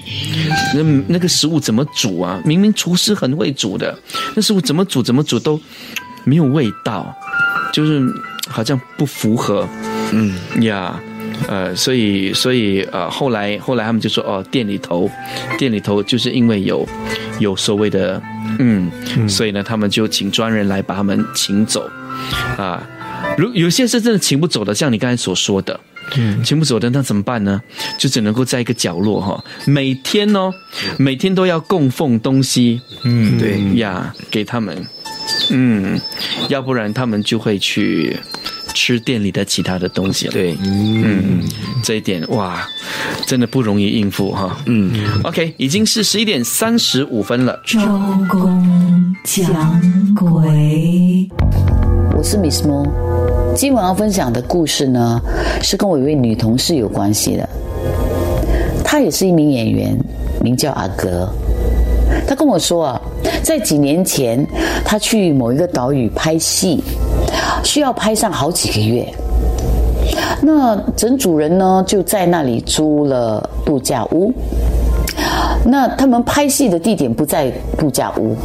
[0.75, 2.40] 那那个食物怎么煮啊？
[2.45, 3.97] 明明厨师很会煮的，
[4.35, 5.61] 那食物怎么煮怎么煮都
[6.25, 7.14] 没有味道，
[7.73, 8.03] 就是
[8.49, 9.69] 好像不符合，
[10.12, 10.35] 嗯。
[10.62, 11.01] 呀。
[11.49, 15.11] 呃，所以，所以，呃，后来，后来他们就说，哦，店里头，
[15.57, 16.87] 店里头就是因为有，
[17.38, 18.21] 有所谓的，
[18.59, 18.90] 嗯，
[19.27, 21.88] 所以呢，他们就请专人来把他们请走，
[22.59, 22.87] 啊，
[23.40, 25.81] 如有些是真的请不走的，像你刚才所说的，
[26.16, 27.61] 嗯，请不走的，那怎么办呢？
[27.98, 30.53] 就只能够在一个角落哈，每天哦，
[30.98, 34.87] 每天都要供奉东西，嗯，对呀，给他们，
[35.50, 35.98] 嗯，
[36.48, 38.14] 要不然他们就会去
[38.74, 40.33] 吃店里的其他的东西了。
[40.33, 41.42] 对，嗯，
[41.83, 42.68] 这一点哇，
[43.26, 44.57] 真的不容易应付哈。
[44.66, 44.92] 嗯
[45.24, 47.59] ，OK，已经是十一点三十五分了。
[47.64, 47.79] 周
[48.29, 51.29] 公讲鬼。
[52.20, 52.87] 我是 Miss Mo。
[53.54, 55.18] 今晚要分享的故事呢，
[55.62, 57.48] 是跟我一位女同事有关系的。
[58.85, 59.98] 她也是一名演员，
[60.38, 61.26] 名叫阿格。
[62.28, 63.00] 她跟我说啊，
[63.42, 64.46] 在几年前，
[64.85, 66.85] 她去某一个岛屿拍戏，
[67.64, 69.09] 需要拍上好几个月。
[70.42, 74.30] 那整组人呢，就在那里租了度假屋。
[75.64, 78.37] 那他们拍戏的地点不在度假屋，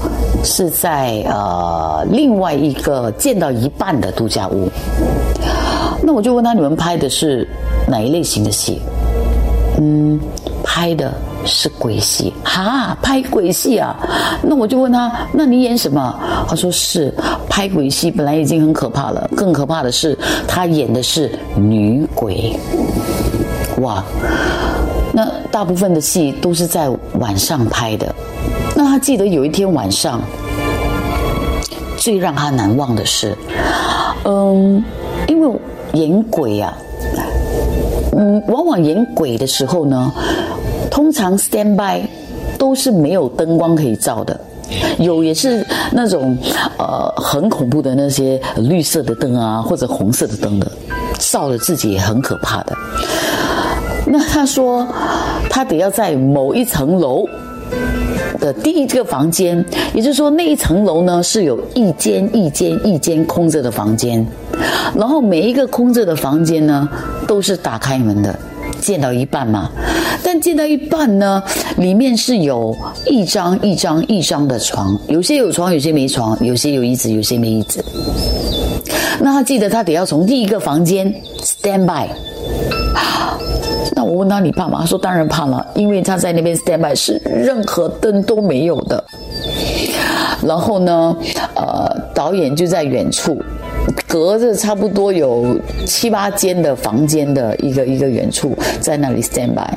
[0.44, 4.70] 是在呃另外一个建到一半的度假屋。
[6.04, 7.48] 那我就问他：你们拍的是
[7.88, 8.82] 哪一类型的戏？
[9.78, 10.20] 嗯，
[10.64, 11.14] 拍的
[11.46, 13.96] 是鬼戏哈，拍鬼戏啊？
[14.42, 16.20] 那我就问他：那你演什么？
[16.48, 17.14] 他说是
[17.50, 22.58] 拍鬼戏，本来已经很可怕了，更可怕的是他演的是女鬼。
[23.82, 24.04] 哇！
[25.56, 28.14] 大部分的戏都是在晚上拍的。
[28.76, 30.20] 那他记得有一天晚上，
[31.96, 33.34] 最让他难忘的是，
[34.26, 34.84] 嗯，
[35.30, 35.58] 因为
[35.94, 36.78] 演鬼啊，
[38.18, 40.12] 嗯，往往演鬼的时候呢，
[40.92, 42.06] 通常 stand by
[42.60, 44.38] 都是没有灯光可以照的。
[45.00, 46.38] 有也是那种
[46.78, 50.70] 呃很恐怖的那些绿色的灯啊，或者红色的灯的，
[51.18, 52.76] 照了自己也很可怕的。
[54.08, 54.88] 那他说，
[55.50, 57.28] 他得要在某一层楼
[58.40, 59.64] 的第一个房间，
[59.94, 64.26] 也就是说那一层楼呢是有一间一间一间空着的房间，
[64.96, 66.88] 然后每一个空着的房间呢
[67.28, 68.38] 都是打开门的，
[68.80, 69.72] 建到一半嘛。
[70.24, 71.42] 但建到一半呢，
[71.78, 77.84] 里面是有一张一张一张的床，有些有床，有些没床，有些有椅子，有些没椅子。
[79.20, 82.08] 那他记得他得要从第一个房间 stand by。
[84.16, 84.78] 我问他你怕吗？
[84.80, 89.04] 他说当然怕了，因为他在那边 stand by 是任何灯都没有的。
[90.42, 91.14] 然后呢，
[91.56, 93.38] 呃，导演就在远处，
[94.08, 99.68] 隔着差不多有七八间的房间的一个一个远处，在那里 stand by。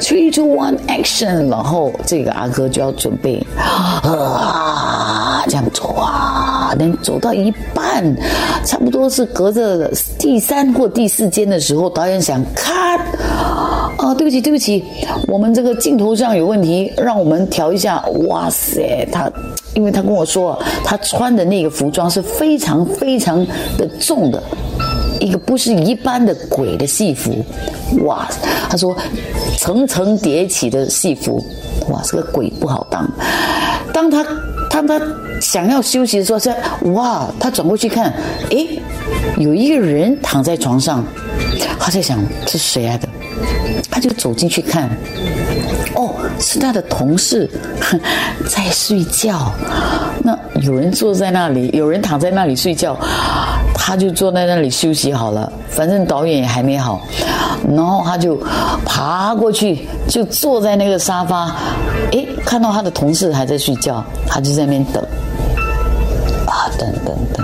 [0.00, 1.50] Three, to one action！
[1.50, 8.04] 然后这个阿哥就要准备啊，这样走啊，能走到一半，
[8.64, 13.00] 差不多是隔着第三或第四间的时候，导演想 cut。
[13.98, 14.84] 啊，对不起，对不起，
[15.26, 18.00] 我们这个镜头上有问题，让我们调一下。
[18.28, 19.30] 哇塞，他，
[19.74, 23.44] 因为他跟我说，他穿的那个服装是非常非常
[23.76, 24.40] 的重的，
[25.18, 27.44] 一个不是一般的鬼的戏服。
[28.04, 28.28] 哇，
[28.70, 28.96] 他说
[29.58, 31.44] 层层叠起的戏服，
[31.90, 33.10] 哇，这个鬼不好当。
[33.92, 34.24] 当他
[34.70, 35.00] 当他
[35.40, 36.56] 想要休息的时候，在
[36.92, 38.14] 哇，他转过去看，
[38.50, 38.80] 诶，
[39.38, 41.04] 有一个人躺在床上，
[41.80, 43.08] 他在想这是谁来的？
[43.90, 44.88] 他就走进去看，
[45.94, 47.48] 哦，是他的同事
[48.48, 49.52] 在睡觉。
[50.22, 52.96] 那有人坐在那里，有人躺在那里睡觉，
[53.74, 55.50] 他就坐在那里休息好了。
[55.70, 57.00] 反正导演也还没好，
[57.68, 58.36] 然后他就
[58.84, 61.54] 爬过去，就坐在那个沙发。
[62.12, 65.02] 诶，看到他的同事还在睡觉，他就在那边等。
[66.46, 67.37] 啊，等等等，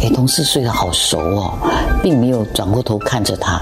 [0.00, 1.52] 诶，同事睡得好熟哦，
[2.02, 3.60] 并没有转过头看着他。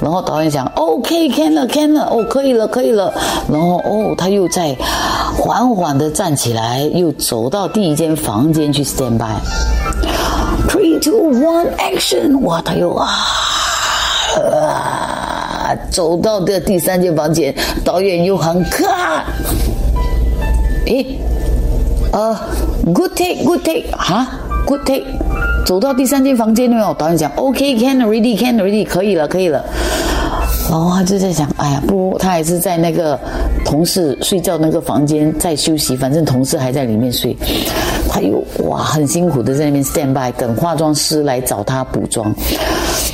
[0.00, 3.12] 然后导演讲：“OK，can 了，can 了，哦，可以了，可以了。
[3.50, 4.74] 然后哦，他又在
[5.36, 9.26] 缓缓地站起来，又走到第一间房间去 stand by。
[10.68, 12.38] Three, two, one, action！
[12.40, 13.08] 哇，他又啊
[14.38, 19.24] 啊，走到这第三间房间，导演又喊 cut。
[20.86, 21.18] 诶，
[22.12, 22.34] 呃
[22.94, 24.26] ，good take，good take，哈
[24.66, 25.04] ，good take。
[25.70, 29.64] 走到第三间房间了，导演讲 OK，can ready，can ready，可以了，可以了。
[30.68, 33.16] 然后他就在想，哎呀，不如他还是在那个
[33.64, 37.36] 同事睡觉那个房间在休息，反正同事还在里面睡。
[38.08, 42.34] 他又哇，很辛苦的在那边 stand by，等化妆师来找他补妆。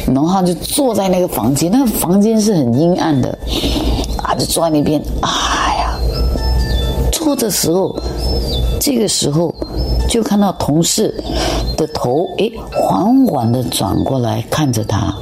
[0.07, 3.39] 然后他就坐在那个房间，那个房间是很阴暗的，
[4.23, 5.99] 啊，就坐在那边，哎呀，
[7.13, 7.95] 坐的时候，
[8.81, 9.55] 这个时候
[10.09, 11.23] 就看到同事
[11.77, 15.15] 的头，诶，缓缓的转过来看着他。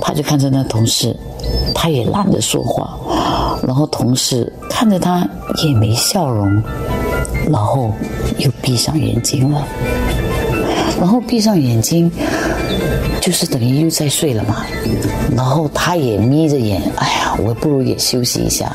[0.00, 1.16] 他就看着那同事，
[1.74, 2.98] 他也懒得说话，
[3.66, 5.26] 然后同事看着他
[5.64, 6.62] 也没笑容，
[7.50, 7.90] 然后
[8.38, 9.64] 又闭上眼睛了。
[11.00, 12.10] 然后闭上眼睛，
[13.20, 14.64] 就是等于又在睡了嘛。
[15.34, 18.72] 然后他也眯着眼，哎呀，我不如也休息一下。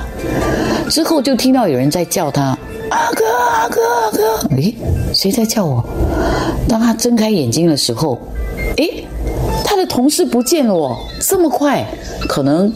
[0.90, 2.58] 之后就听到有人在叫他。
[2.90, 4.56] 阿哥，阿哥，阿哥！
[4.56, 4.74] 诶，
[5.14, 5.84] 谁在叫我？
[6.68, 8.20] 当他睁开眼睛的时候，
[8.78, 9.06] 诶，
[9.64, 11.86] 他的同事不见了哦，这么快？
[12.28, 12.72] 可能，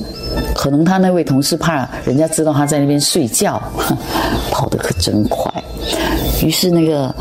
[0.56, 3.62] 可能他那位同事怕人家知道他在那边睡觉，
[4.52, 5.52] 跑得可真快。
[6.44, 7.14] 于是那个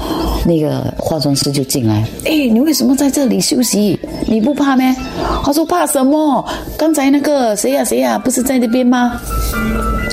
[0.46, 3.98] 那个化妆师就进来，诶，你为什么在这里休息？
[4.26, 4.96] 你不怕吗？
[5.44, 6.44] 他说怕什么？
[6.78, 9.20] 刚才那个谁呀谁呀，不是在那边吗？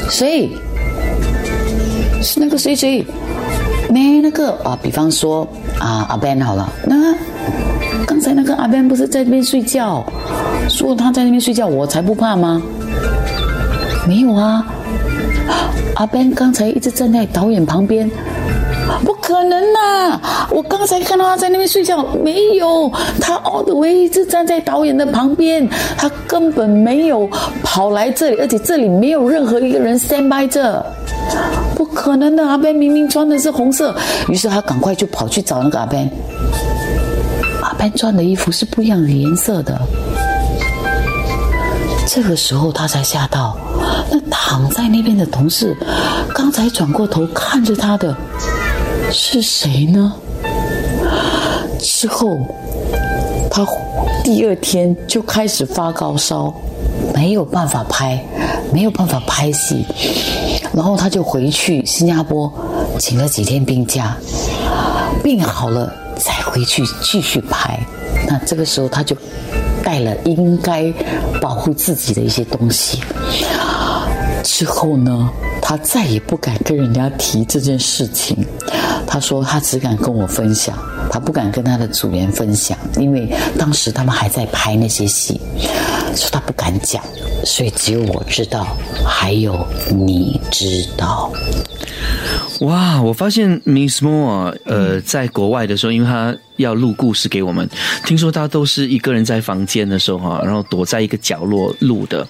[0.09, 0.49] 谁？
[2.21, 3.05] 是那个谁谁，
[3.89, 5.47] 没那个啊，比方说
[5.79, 7.13] 啊阿 Ben 好了，那
[8.05, 10.05] 刚才那个阿 Ben 不是在那边睡觉，
[10.69, 12.61] 说他在那边睡觉，我才不怕吗？
[14.07, 14.65] 没有啊，
[15.95, 18.09] 阿 Ben 刚才一直站在导演旁边，
[19.05, 20.19] 不可能呐！
[20.49, 25.67] 我刚才看到他在那边睡觉，没有，他 always 一直站在导演的旁边，
[25.97, 27.29] 他根本没有
[27.63, 30.85] 跑来这里，而且这里没有任何一个人 stand by 这。
[31.77, 33.95] 不可能的，阿 Ben 明明穿的是红色，
[34.29, 36.09] 于是他赶快就跑去找那个阿 Ben。
[37.61, 39.79] 阿 Ben 穿的衣服是不一样的颜色的。
[42.07, 43.55] 这个时候他才吓到，
[44.09, 45.77] 那躺在那边的同事，
[46.33, 48.17] 刚才转过头看着他的
[49.11, 50.11] 是谁呢？
[51.77, 52.39] 之后
[53.51, 53.63] 他
[54.23, 56.51] 第二天就开始发高烧，
[57.13, 58.19] 没有办法拍，
[58.73, 59.85] 没有办法拍戏。
[60.77, 62.53] 然后他就回去新加坡，
[62.99, 64.15] 请了几天病假，
[65.23, 67.79] 病好了再回去继续拍。
[68.27, 69.17] 那这个时候他就
[69.83, 70.93] 带了应该
[71.41, 73.01] 保护自己的一些东西。
[74.43, 75.27] 之后呢，
[75.63, 78.45] 他再也不敢跟人家提这件事情。
[79.07, 80.77] 他说他只敢跟我分享，
[81.09, 85.39] 他不敢跟他的组员分享，因为当时他们还在拍那些戏，
[86.15, 87.03] 说他不敢讲。
[87.45, 88.67] 所以只有我知道，
[89.05, 91.31] 还有你知道。
[92.61, 93.01] 哇！
[93.01, 97.67] 我发现 Miss Moore 呃，在国外的时候，因为他要录故事给我们，
[98.05, 102.27] 听说他都是一个人在房间的时候哈，然后躲在一个角落录的。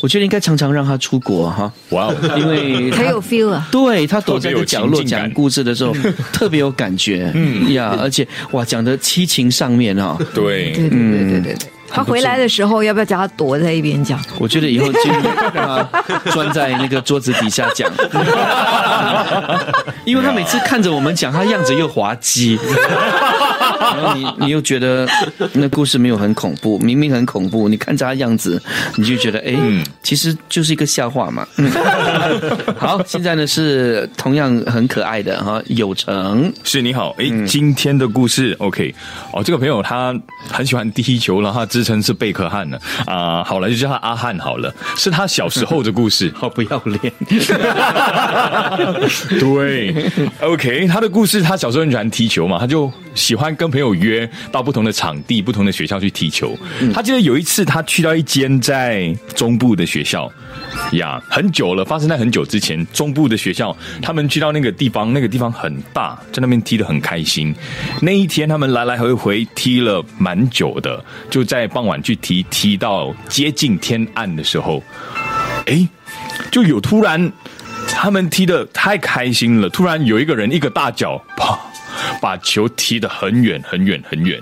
[0.00, 1.72] 我觉得应该常常让他出国哈。
[1.90, 2.14] 哇哦！
[2.36, 3.68] 因为很有 feel 啊。
[3.70, 5.92] 对他躲在一个角落讲故事的时候，
[6.32, 7.30] 特别有感觉。
[7.34, 10.16] 嗯呀，而且哇，讲的七情上面啊。
[10.34, 11.56] 对对对对对对。
[11.94, 14.18] 他回来的时候，要不要叫他躲在一边讲？
[14.38, 14.98] 我觉得以后就
[15.52, 17.92] 让他钻在那个桌子底下讲，
[20.06, 22.58] 因为他每次看着我们讲，他样子又滑稽，
[23.96, 25.06] 然后你你又觉得
[25.52, 28.60] 那故事没有很恐怖，明明很恐怖，你看着他样子，
[28.96, 29.54] 你就觉得哎，
[30.02, 31.46] 其实就是一个笑话嘛。
[32.78, 38.94] 好，现在呢是同样很可爱的哈，有成是你好，哎，今天的故事 OK
[39.32, 40.14] 哦，这个朋友他
[40.50, 44.72] 很喜欢踢球，然后自称是贝克汉的啊，好了，就叫他阿汉好了。
[44.96, 47.12] 是他小时候的故事，好 不要脸。
[49.38, 56.56] 对，OK，他的故事，他小时候很喜欢踢球嘛，他就喜欢跟朋友约到不同的场地、不同的学校去踢球。
[56.94, 60.30] 他记得有一次，他去到一间在中部的学校
[60.92, 62.86] 呀，很久了，发生在很久之前。
[62.92, 67.52] 中部的学校，他们去到那个地方，那个地方很大，在那边踢得很开心。
[68.00, 71.62] 那一天，他们来来回回踢了蛮久的，就在。
[71.72, 74.82] 傍晚去踢，踢到接近天暗的时候，
[75.64, 75.88] 哎，
[76.50, 77.32] 就有突然，
[77.88, 81.58] 他们踢的太开心了，突然有一个人一个大脚，啪，
[82.20, 84.40] 把球踢得很远很远很远。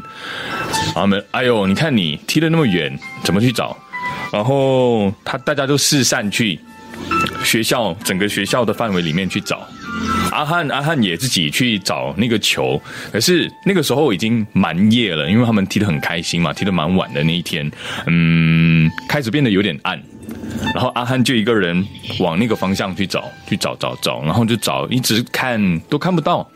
[0.94, 3.76] 他们，哎呦，你看你踢的那么远，怎么去找？
[4.32, 6.58] 然后他大家都四散去
[7.44, 9.66] 学校整个学校的范围里面去找。
[10.30, 12.80] 阿汉阿汉也自己去找那个球，
[13.12, 17.70] 可是那个时候已经蛮夜了，因为他们踢得很开心嘛，踢得蛮晚的那一天，
[18.06, 20.00] 嗯，开始变得有点暗，
[20.72, 21.84] 然后阿汉就一个人
[22.20, 26.48] 往那个方向去找，去找找找，然后就找，一直看都看不到，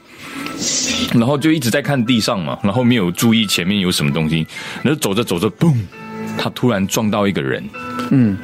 [1.14, 4.46] 然后就一直在看地上嘛，然后没有注意前面有什么东西，
[4.82, 5.74] 然后走着走着，嘣，
[6.36, 7.62] 他突然撞到一个人，
[8.10, 8.36] 嗯。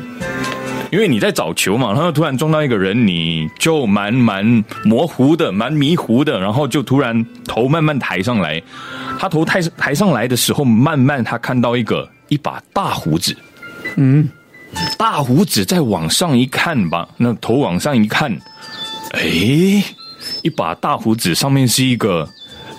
[0.92, 4.44] 因为你在找球嘛，然后突然撞到一个人，你就蛮蛮
[4.84, 8.60] 模糊的，蛮迷糊的，然后就突然头慢慢抬上来，
[9.16, 13.36] 他头抬抬上来的时候，慢慢他看到一个一把大胡子，
[13.94, 14.28] 嗯，
[14.98, 18.36] 大胡子再往上一看吧，那头往上一看，
[19.12, 19.84] 哎，
[20.42, 22.28] 一把大胡子上面是一个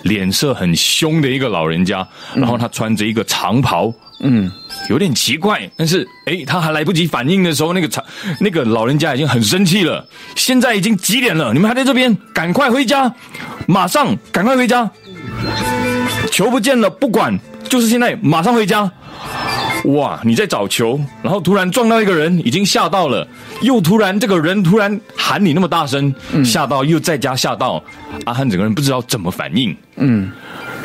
[0.02, 4.50] 脸色很凶的一个老人家，然后他穿着一个长袍，嗯。
[4.88, 8.04] 有点奇怪，但是哎，他还来不及反应的时候，那个长
[8.40, 10.04] 那个老人家已经很生气了。
[10.34, 11.52] 现在已经几点了？
[11.52, 12.14] 你们还在这边？
[12.34, 13.14] 赶快回家！
[13.68, 14.90] 马上赶快回家！
[16.32, 17.38] 球不见了，不管，
[17.68, 18.90] 就是现在，马上回家。
[19.84, 20.20] 哇！
[20.24, 23.26] 你在找球，然后突然撞到一个人，已经吓到了，
[23.62, 26.14] 又突然这个人突然喊你那么大声，
[26.44, 27.82] 吓到又在家吓到，
[28.24, 29.76] 阿汉整个人不知道怎么反应。
[29.96, 30.30] 嗯，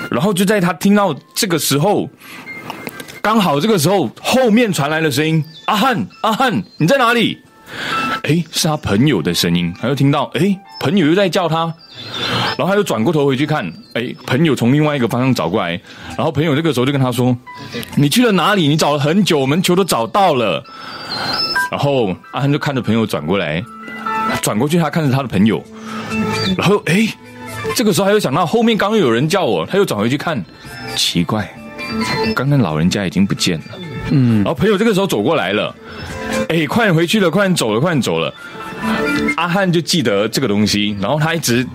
[0.09, 2.09] 然后就在他听到这个时候，
[3.21, 7.37] 刚好这个时候后面传来了声音：“阿汉，阿汉，你在哪里？”
[8.23, 11.73] 哎，是他朋友的声音，他又听到，哎，朋友又在叫他。
[12.57, 15.79] 然后他又转过头回去看，哎，朋友从另外一个方向找过来，
[16.17, 17.35] 然后朋友这个时候就跟他说
[17.95, 18.67] ：“你去了哪里？
[18.67, 20.63] 你找了很久，我们球都找到了。”
[21.69, 23.63] 然后阿汉就看着朋友转过来，
[24.41, 25.63] 转过去他看着他的朋友，
[26.57, 27.07] 然后哎，
[27.75, 30.43] 这个时候他又想到后面刚刚有人叫我，他又转回去看，
[30.95, 31.53] 奇怪，
[32.33, 33.65] 刚刚老人家已经不见了。
[34.11, 35.75] 嗯，然后朋友这个时候走过来了，
[36.47, 38.33] 哎，快点回去了，快点走了，快点走了。
[39.35, 41.65] 阿汉就记得这个东西，然后他一直，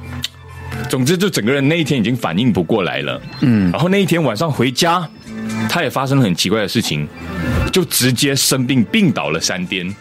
[0.88, 3.20] 总之就整个人那一天已经反应不过来了。
[3.40, 5.08] 嗯，然后那一天晚上回家，
[5.68, 7.06] 他也发生了很奇怪的事情，
[7.72, 9.94] 就直接生病病倒了三天。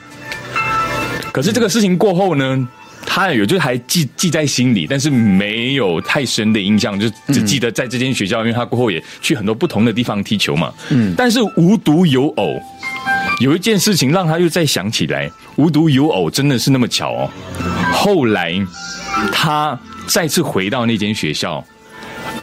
[1.32, 2.68] 可是这个事情过后呢，
[3.06, 10.74] 他有就还记记在心里，但是没有太深的印象，就只记得在这间学校，因为他过后也去很多不同的地方踢球嘛。
[10.90, 12.60] 嗯，但是无独有偶。
[13.40, 17.30] 有一件事情让他又再想起来，无独有偶，真的是那么巧哦。
[17.92, 18.54] 后来
[19.32, 19.78] 他
[20.08, 21.64] 再次回到那间学校，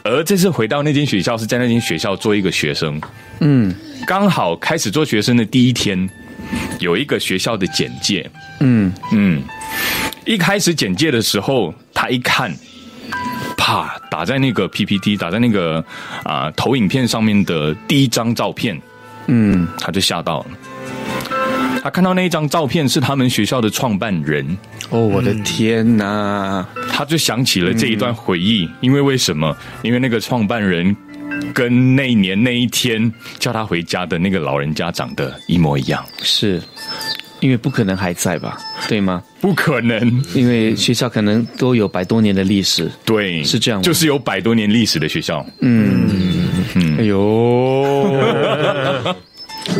[0.03, 2.99] 而这次回到那间学校是在那间学校做一个学生。
[3.39, 3.73] 嗯，
[4.05, 6.09] 刚好开始做学生的第一天，
[6.79, 8.29] 有一个学校的简介。
[8.59, 9.41] 嗯嗯，
[10.25, 12.53] 一开始简介的时候，他一看，
[13.55, 15.83] 啪，打在那个 PPT，打在那个
[16.23, 18.77] 啊投影片上面的第一张照片，
[19.27, 20.45] 嗯，他就吓到了。
[21.81, 24.45] 他看到那一张照片是他们学校的创办人
[24.89, 26.65] 哦，我的天哪！
[26.91, 29.55] 他就想起了这一段回忆，因为为什么？
[29.81, 30.95] 因为那个创办人
[31.53, 36.61] 跟那一年那一天叫他回家的那个老人家长得一模一样，是
[37.39, 38.57] 因为不可能还在吧？
[38.89, 39.23] 对吗？
[39.39, 45.45] 不可能，因为学校可能都有百多年的历史，对，是这样，就是有百多年历史的学校。
[45.61, 46.09] 嗯
[46.75, 48.19] 嗯，哎呦，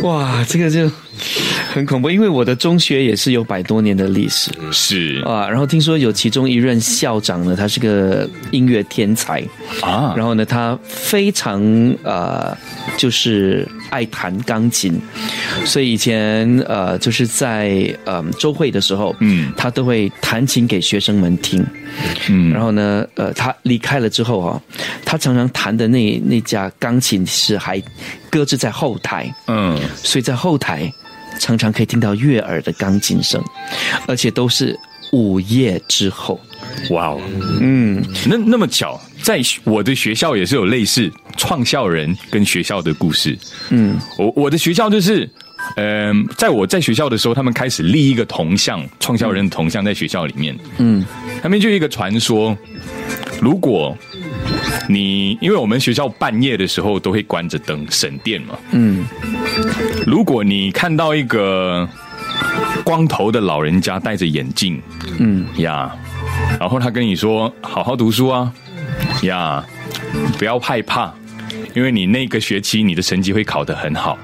[0.02, 0.90] 哇，这个就。
[1.72, 5.48] 很恐怖，因为我的中学也是有百多年的历史，是啊。
[5.48, 9.42] 然后听说有其中一任校长呢，他是个音乐天才
[9.80, 10.14] 啊。
[10.16, 11.60] 然后呢，他非常
[12.02, 12.56] 呃，
[12.96, 15.00] 就是爱弹钢琴，
[15.64, 21.64] 所以以前呃，就是在呃周会的时候，嗯，他都会弹琴给学生们听。
[22.28, 24.60] 嗯，然后呢，呃，他离开了之后啊，
[25.04, 27.80] 他常常弹的那那架钢琴是还
[28.30, 30.92] 搁置在后台，嗯，所以在后台。
[31.40, 33.42] 常常可以听到悦耳的钢琴声，
[34.06, 34.78] 而且都是
[35.10, 36.38] 午夜之后。
[36.90, 37.20] 哇哦，
[37.60, 43.36] 嗯，那那么巧，在我的学校也是有类似创校人跟学校的故事。
[43.70, 45.28] 嗯，我我的学校就是，
[45.76, 50.56] 嗯，在我在学校的时候，他们开始立一个铜像，创校人的铜像在学校里面。
[50.78, 51.04] 嗯，
[51.42, 52.56] 他们就一个传说，
[53.40, 53.96] 如果。
[54.88, 59.04] 你因为我们学校半夜的时候都会关着灯省电嘛，嗯，
[60.06, 61.88] 如果你看到一个
[62.82, 64.82] 光头的老人家戴着眼镜，
[65.18, 65.94] 嗯呀，
[66.58, 68.52] 然后他跟你说好好读书啊，
[69.22, 69.64] 呀，
[70.38, 71.12] 不要害怕，
[71.74, 74.18] 因为你那个学期你的成绩会考得很好。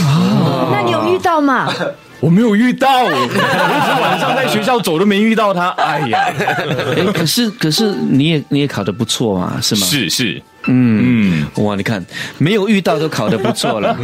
[0.00, 1.72] 哦，那你有遇到吗？
[2.20, 5.68] 我没有遇到，我一直晚上在学校走都没遇到他。
[5.70, 9.86] 哎呀，哎，可是可是你也你也考得不错嘛，是吗？
[9.86, 12.04] 是是，嗯嗯，哇，你看
[12.38, 13.96] 没有遇到都考得不错了，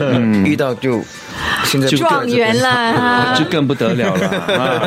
[0.00, 1.00] 嗯，遇到就
[1.64, 4.82] 现在就状元了，就更不得了了 啊！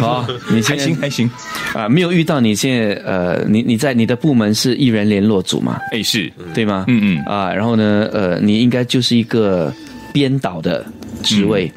[0.00, 1.28] 好，你还行还行
[1.74, 5.76] 啊，没有遇到你现在呃，你你在你的部门是艺人联络组嘛？
[5.92, 6.84] 哎，是对吗？
[6.86, 9.72] 嗯嗯啊，然后呢呃，你应该就是一个
[10.12, 10.84] 编导的。
[11.22, 11.72] 职位，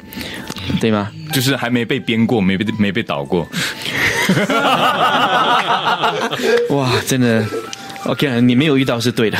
[0.80, 1.08] 对吗？
[1.32, 3.48] 就是还没被编过，没被没被倒过。
[6.70, 7.44] 哇，真的
[8.04, 9.38] ，OK，你没有遇到是对的。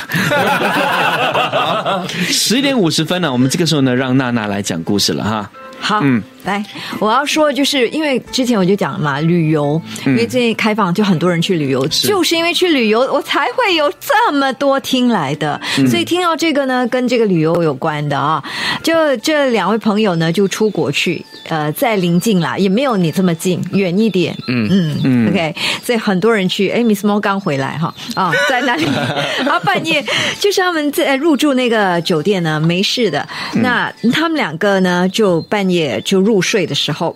[2.29, 5.51] 十一点五十分呢，我们这个时候呢，让娜娜来讲故事了哈。
[5.81, 6.23] 好，嗯。
[6.45, 6.65] 来，
[6.99, 15.61] 我要说，就是因为之前我就讲了嘛，旅游，因为最近开放，就很多人去旅游，就是因为去旅游，我才会有这么多听来的。
[15.89, 18.43] 所以听到这个呢，跟这个旅游有关的啊，
[18.83, 24.37] 就这两位朋友呢，就出国去，呃，在临近啦，也没有你这么近，远一点。
[24.49, 28.85] 嗯嗯嗯，OK，所以很多人去，哎，Miss Mo 刚回来哈，啊，在那里，
[29.49, 30.05] 啊半夜
[30.41, 33.25] 就是他们在入住那个酒店呢，没事的，
[33.55, 36.32] 那他们两个呢，就半夜就入。
[36.33, 37.15] 入睡的时候，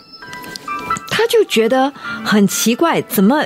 [1.11, 1.91] 他就觉得
[2.23, 3.43] 很奇怪，怎么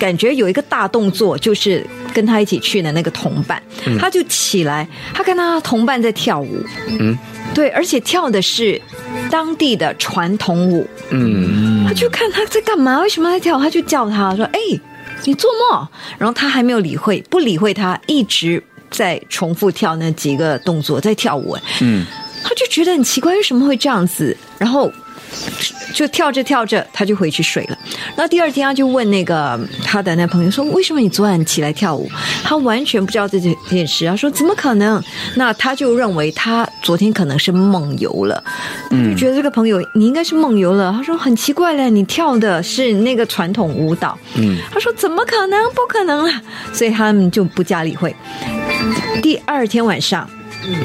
[0.00, 3.62] 感觉有一个大动作，就是跟他一起去的那个同伴，
[4.00, 6.58] 他就起来，他看到他同伴在跳舞，
[6.98, 7.16] 嗯
[7.54, 8.80] 对，而且跳的是
[9.30, 13.56] 当地的传统舞，嗯，他就看他在干嘛，为什么在跳？
[13.60, 14.58] 他就叫他说：“哎、
[15.24, 15.86] 你做梦！”
[16.18, 18.60] 然后他还没有理会，不理会他，一直
[18.90, 21.52] 在重复跳那几个动作，在跳舞。
[21.52, 22.04] 哎，嗯，
[22.42, 24.36] 他就觉得很奇怪，为什么会这样子？
[24.58, 24.90] 然后
[25.92, 27.78] 就跳着跳着，他就回去睡了。
[28.16, 32.08] 然后第二天，他就问那个他的那朋友说：“为什么你昨晚起来跳舞？”
[32.42, 34.06] 他完全不知道这件件事。
[34.06, 35.02] 他说：“怎么可能？”
[35.36, 38.42] 那他就认为他昨天可能是梦游了，
[38.90, 40.92] 他就觉得这个朋友你应该是梦游了。
[40.92, 45.62] 他说：“很奇怪嘞，你跳的是那个传统舞蹈。”嗯，他说：“怎么可能？
[45.74, 48.14] 不可能啊！”所以他们就不加理会。
[49.22, 50.28] 第二天晚上。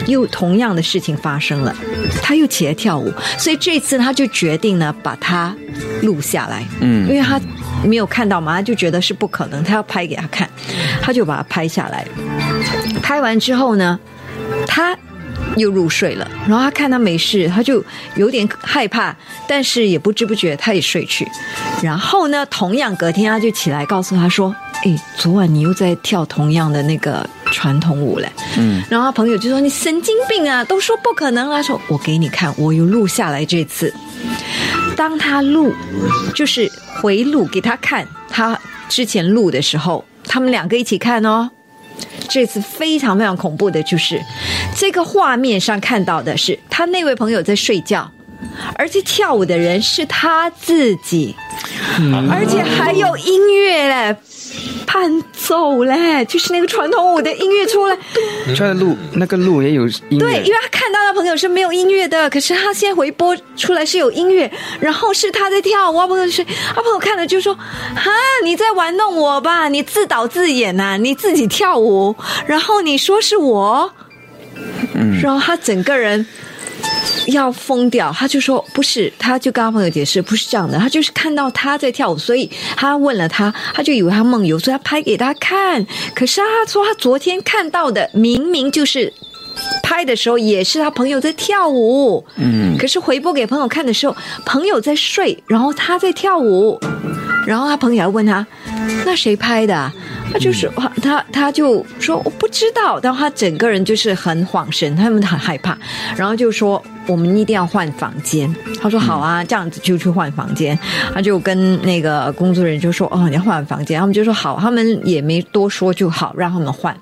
[0.08, 1.76] 又同样的事情发生了，
[2.22, 5.56] 他又起来跳舞，所以这次他就决定呢把它
[6.02, 7.08] 录下来，嗯。
[7.10, 7.40] 因为他
[7.84, 10.50] 没有看到嘛，他就觉得是不可能，他要拍给他看，
[11.02, 12.06] 他就把它拍下来。
[13.02, 14.00] 拍完之后呢，
[14.68, 14.98] 他
[15.56, 17.84] 又入睡了，然后他看他没事，他就
[18.16, 19.16] 有点害怕，
[19.48, 21.28] 但是也不知不觉他也睡去。
[21.82, 24.54] 然后呢，同样隔天他就起来告诉他说
[24.84, 30.64] ：“哎，昨晚你又在跳同样的那个传统舞嘞。”嗯，然后他朋友就说：“你神经病啊！
[30.64, 33.94] 都说不可能啊！”说：“我给你看，我又录下来这次。”
[34.96, 35.74] 当他录，
[36.36, 36.70] 就是
[37.02, 41.50] 回录给他看，他之前录的时候，他们两个一起看哦。
[42.28, 44.22] 这次非常非常恐怖的就是，
[44.76, 48.10] 这个画面上看到的是他那位朋友在睡觉，
[48.76, 51.36] 而且跳舞的人是他自己，
[52.30, 54.16] 而且还有音乐嘞，
[54.86, 57.98] 伴奏嘞，就是那个传统舞的音乐出来。
[58.58, 67.54] 他的路那个路也有音乐，对，因为他看到的朋友是没有音乐的，可是他现在回播出来是有音乐，然后是他在跳舞，我朋友是，他朋友看了就说
[67.96, 68.12] ：“哈，
[68.44, 69.68] 你在玩弄我吧？
[69.68, 73.92] 你自导自演呐、你自己跳舞，然后你说是我。”
[74.96, 76.26] 嗯，然后他整个人
[77.28, 85.86] 要疯掉，他就说不是，他就跟他朋友解释不是这样的，他就是看到他在跳舞，所以他问了他，他就以为他梦游，所以他拍给他看。
[86.16, 89.14] 可是他说他昨天看到的明明就是
[89.84, 94.16] 拍的时候也是他朋友在跳舞，嗯，可是回播给朋友看的时候，
[94.46, 96.80] 朋友在睡，然后他在跳舞，
[97.46, 98.46] 然后他朋友还问他，
[99.06, 99.94] 那谁拍的啊？
[100.32, 100.72] 他就是
[101.02, 105.78] 他他就说我不知道，然后他整个人就是很恍神，他们很害怕，
[106.16, 108.54] 然后就说我们一定要换房间。
[108.82, 110.78] 他说好啊，这样子就去换房间。
[111.14, 116.96] 他就跟那个工作人员就说哦，你要换房间，他们就说好，他们也没多说就好，让他们换。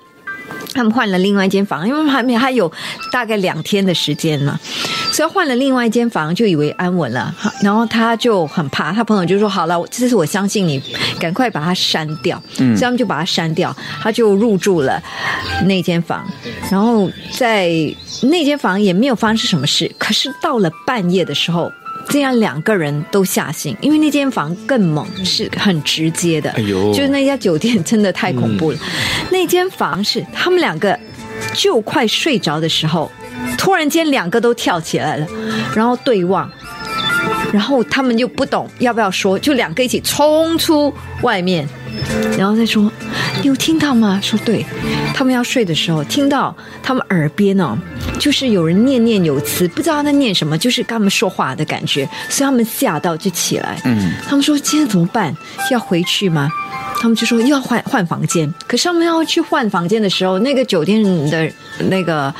[0.74, 2.70] 他们换了另外一间房，因为还没还有
[3.10, 4.58] 大概两天的时间嘛，
[5.12, 7.34] 所以换了另外一间房，就以为安稳了。
[7.62, 10.80] 然后他就很怕，他朋友就说：“好了，这次我相信你，
[11.18, 15.02] 赶快把它删掉。”嗯，所以他们就把它删掉，他就入住了
[15.66, 16.24] 那间房。
[16.70, 17.70] 然后在
[18.22, 21.72] 那间房也没有发生什么事，可是到了半夜的时候。
[22.08, 26.50] 这样两个人都吓醒，因为那间房更猛，是很直接的。
[26.52, 28.78] 哎呦就是那家酒店真的太恐怖了。
[29.30, 30.98] 那间房是他们两个
[31.54, 33.10] 就快睡着的时候，
[33.56, 35.26] 突然间两个都跳起来了，
[35.74, 36.50] 然后对望，
[37.52, 40.92] 然后他们就不懂要不要说，就两个一起冲出
[41.22, 41.68] 外面，
[42.36, 42.90] 然后再说
[43.42, 44.64] ：“你有听到吗？”说对，
[45.14, 47.76] 他们要睡的时候，听到他们耳边哦，
[48.18, 53.80] 就是有人念念有词，不知道他在念什么，就是跟他们说话的感觉，所以他们吓到就起来。
[53.84, 55.36] 嗯，他们说今天怎么办？
[55.70, 56.50] 要回去吗？
[57.00, 61.52] 他们就说又要换换房间，可是他们要去换房间的时候，那个酒店的
[61.88, 62.34] 那个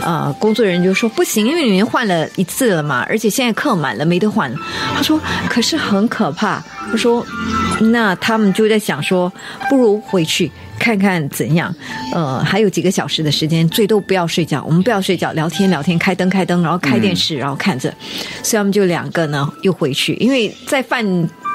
[0.00, 4.56] 呃工作人员就说不行，因为你们换了一次了嘛，而且现在客满了，没得换了。
[4.94, 6.62] 他说可是很可怕。
[6.90, 7.26] 他说
[7.80, 9.32] 那他们就在想说，
[9.68, 11.74] 不如回去看看怎样。
[12.12, 17.92] 呃，还有几个小时的时间，最多不要睡觉，我们不要睡觉，聊天聊天，开灯开灯，然后开电视，然后看着。
[18.42, 21.04] 所以我们就两个呢又回去，因为在饭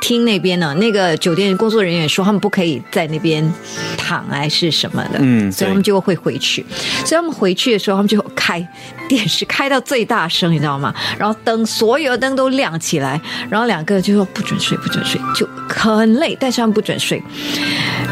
[0.01, 3.53] 厅那边呢，那个酒店工作人员说他们不可以在那边
[3.97, 6.65] 躺还是什么的，嗯所以他们就会回去。
[7.05, 8.65] 所以他们回去的时候，他们就开
[9.07, 10.93] 电视开到最大声，你知道吗？
[11.17, 13.19] 然后灯所有的灯都亮起来，
[13.49, 17.21] 然后两个就说不准睡，不准睡，就很累，但是他们不准睡。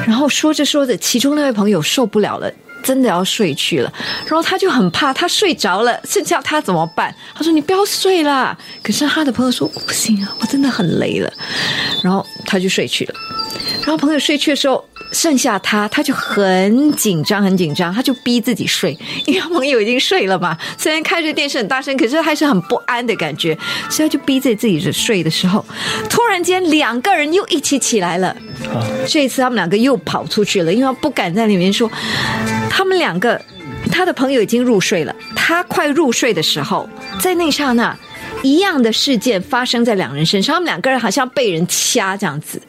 [0.05, 2.51] 然后说着说着，其中那位朋友受不了了。
[2.87, 3.93] 真的要睡去了，
[4.25, 7.13] 然后他就很怕，他睡着了，剩下他怎么办？
[7.35, 11.29] 他说：“你不要睡啦。”可是他的朋友说：“我不行啊，我真的很累了。”
[12.01, 13.13] 然后他就睡去了。
[13.81, 14.81] 然后朋友睡去的时候，
[15.11, 20.57] 剩下他，他就很紧张，很紧张，他就逼自己睡，因为朋友已经睡了嘛。
[20.77, 23.57] 虽然开着电视很大声，可是还是很不安的感觉，
[23.89, 25.65] 所以他就逼着自己睡的时候，
[26.09, 28.35] 突然间两个人又一起起来了。
[29.07, 31.89] 这一次他们两个又跑出去了，因为他不敢在里面说，
[32.69, 33.41] 他们两个。
[33.89, 36.87] 他的朋友已经入睡了，他快入睡的时候，
[37.21, 37.97] 在那刹那，
[38.43, 42.61] 一样的事件发生在两人身上，他们两个人好像被人掐这样子，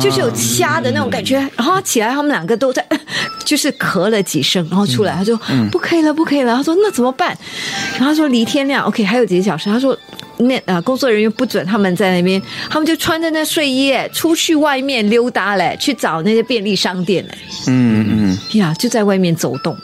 [0.00, 1.36] 就是有掐的那种感觉。
[1.56, 2.84] 然后起来，他们两个都在，
[3.44, 5.38] 就是咳了几声，然后出来，他说
[5.72, 7.36] ：“不可以了，不可以了。”他说：“那怎么办？”
[7.96, 9.96] 然后他说：“离天亮，OK，还有几个小时。”他说
[10.38, 19.76] ：“那啊，工作人员不准他们在那边，他们就穿着那睡衣出去外面溜达嘞，去找那些便利商店嘞。”嗯嗯，呀，就在外面走动。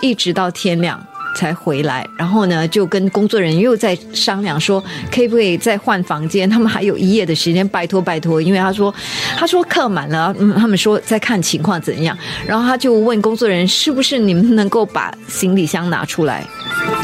[0.00, 1.04] 一直到天亮
[1.38, 6.50] 才回来，然后呢，就跟工作人员又在商量说，可不可以再换房间？
[6.50, 8.92] 他们还有一夜的时间，拜托拜托，因为他说，
[9.36, 12.18] 他说客满了，嗯，他们说再看情况怎样。
[12.44, 16.44] 然后他就问工作人员，是不是你们能够把行李箱拿出来？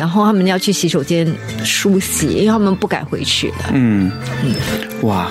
[0.00, 1.32] 然后他们要去洗手间
[1.62, 3.70] 梳洗，因为他们不敢回去了。
[3.72, 4.10] 嗯
[4.42, 4.52] 嗯，
[5.02, 5.30] 哇，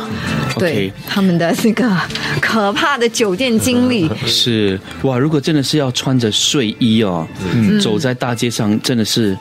[0.58, 1.92] 对他们的那个
[2.40, 9.36] 可怕的酒店经历 是哇，如果真的是要穿着睡衣哦，嗯走在大街上，真真的是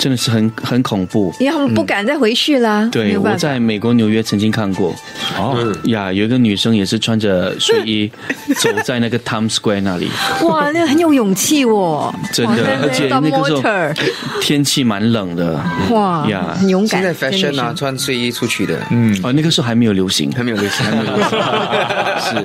[0.00, 2.88] 真的是很很恐怖，因为他们不敢再回去了。
[2.90, 4.92] 对，我在美国纽约曾经看过，
[5.38, 5.72] 哦。
[5.84, 8.10] 呀，有一个女生也是穿着睡衣
[8.56, 10.08] 走在那个 Times Square 那里，
[10.48, 13.62] 哇，那很有勇气哦，真的，而且那个时候。
[14.40, 17.02] 天气蛮冷的，哇呀，很勇敢。
[17.02, 21.38] 现在 fashion 啊，穿睡衣出去的，嗯，啊，那个时候还没有流行，还没有流行，还没有流行。
[22.20, 22.36] 是，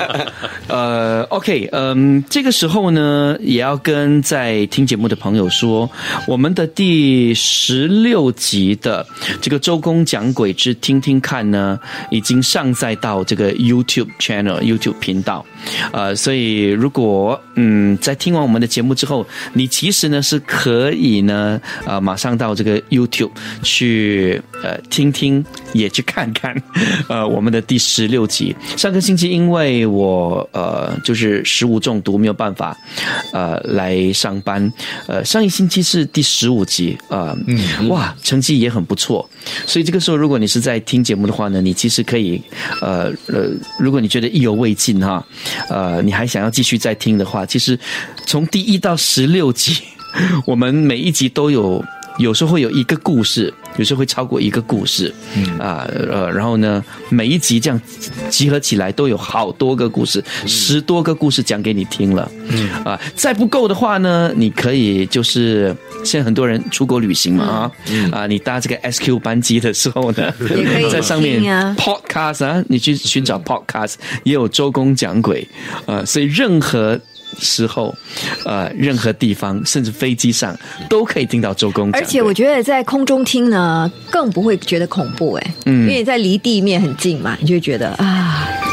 [0.68, 5.90] 呃，OK，嗯，这个时候呢，也要跟在听节目的朋友说，
[6.28, 9.06] 我们的第十六集的
[9.40, 11.80] 这个周公讲鬼之听听看呢，
[12.10, 15.46] 已经上载到这个 YouTube channel YouTube 频道，
[15.94, 21.62] 呃，所以如果嗯，在听完我们的节目之后，你其实呢是可以呢。
[21.86, 23.32] 呃，马上到这个 YouTube
[23.62, 26.56] 去呃听听，也去看看，
[27.08, 28.56] 呃，我们的第十六集。
[28.76, 32.76] 上个星期因为我呃就是食物中毒，没有办法
[33.34, 34.72] 呃来上班。
[35.08, 39.28] 呃，上一星期是第十五集啊，嗯，哇，成绩也很不错。
[39.66, 42.42] 所以这个时候，如果你是在听节目的话呢，你其实可以
[42.82, 45.26] 呃呃，如果你觉得意犹未尽哈，
[45.70, 47.80] 呃，你还想要继续再听的话，其实
[48.26, 49.78] 从第一到十六集。
[50.48, 51.84] 我们每一集都有，
[52.18, 55.14] 有时候会有一个故事，有时候会超过一个故事，
[55.60, 57.80] 啊呃，然后呢，每一集这样
[58.30, 62.30] 集合起来都有好多个故事，十多个故事讲给你听了，
[62.84, 67.72] 啊，再不够的话呢，你可以就是现在很多人出国旅行嘛啊，
[68.12, 70.34] 啊，你搭这个 SQ 班机的时候呢，
[70.92, 71.42] 在上面
[71.76, 75.48] Podcast 啊，你去寻找 Podcast 也有周公讲鬼，
[75.86, 77.00] 啊，所以任何。
[77.40, 77.96] 时候，
[78.46, 80.58] 呃，任何地方，甚至飞机上，
[80.90, 81.92] 都可以听到周公。
[81.92, 88.65] 而且我觉得在空中听呢，更不会觉得恐怖哎，嗯，因为在离地面很近嘛，你就觉得啊。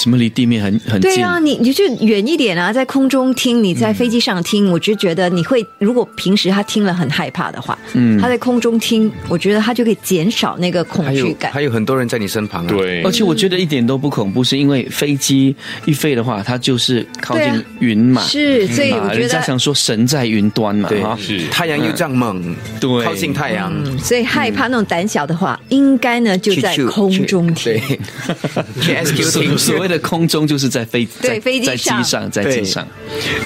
[0.00, 1.14] 什么离地面很很近？
[1.14, 11.52] 对啊，你你就远一点啊，在空中听，你在飞机上听，我就觉得你会，如果平时他听了很害怕的话，嗯，他在空中听，我觉得他就可以减少那个恐惧感。
[11.52, 12.68] 还有很多人在你身旁，啊。
[12.68, 21.46] 对，而且我觉得一点都不恐怖，是因为飞机一飞的话，它就是靠近云嘛，是，所以我觉得人家想说神在云端嘛，对，是。
[21.48, 27.74] 太阳又这样猛，对，靠近太阳，所以害怕那种胆小的话，应该呢就在空中听，
[28.80, 30.70] 去 SQ 听，所谓的空中就是。
[30.70, 31.66] 在飞在飞机
[32.04, 32.86] 上，在机上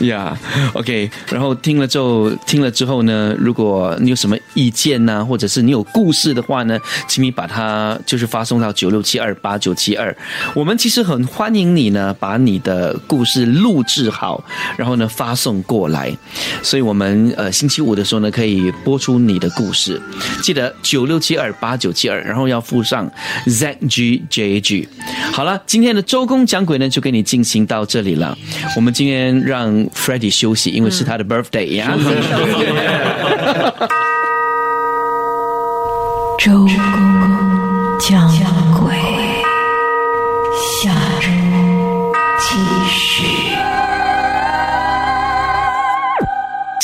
[0.01, 0.39] 呀
[0.75, 1.11] ，OK。
[1.31, 6.79] 然后听了之后，听了之后呢，如果你有什么意见呢，或者是你有故事的话呢，
[7.09, 10.15] 请你把它就是发送到九六七二八九七二。
[10.55, 14.45] 我们其实很欢迎你呢，把你的故事录制好，
[14.77, 16.15] 然后呢发送过来。
[16.63, 19.99] 所以我们呃星期五的时候呢，可以播出你的故事。
[20.43, 23.11] 记得九六七二八九七二，然后要附上
[23.47, 24.87] ZGJG。
[25.33, 28.37] 好了，今天的周公讲鬼呢，就给你进行到这里了。
[28.77, 31.95] 我们今天让 Freddie 休息，因为是他的 birthday 呀。
[31.95, 32.11] 周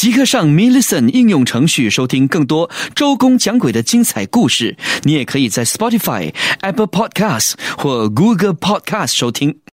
[0.01, 4.75] 即刻上 m i l l i c e n 应用程序收听更多周公讲鬼的精彩故事。
[5.03, 6.33] 你也可以在 Spotify、
[6.63, 9.61] Apple Podcasts 或 Google Podcasts 收听。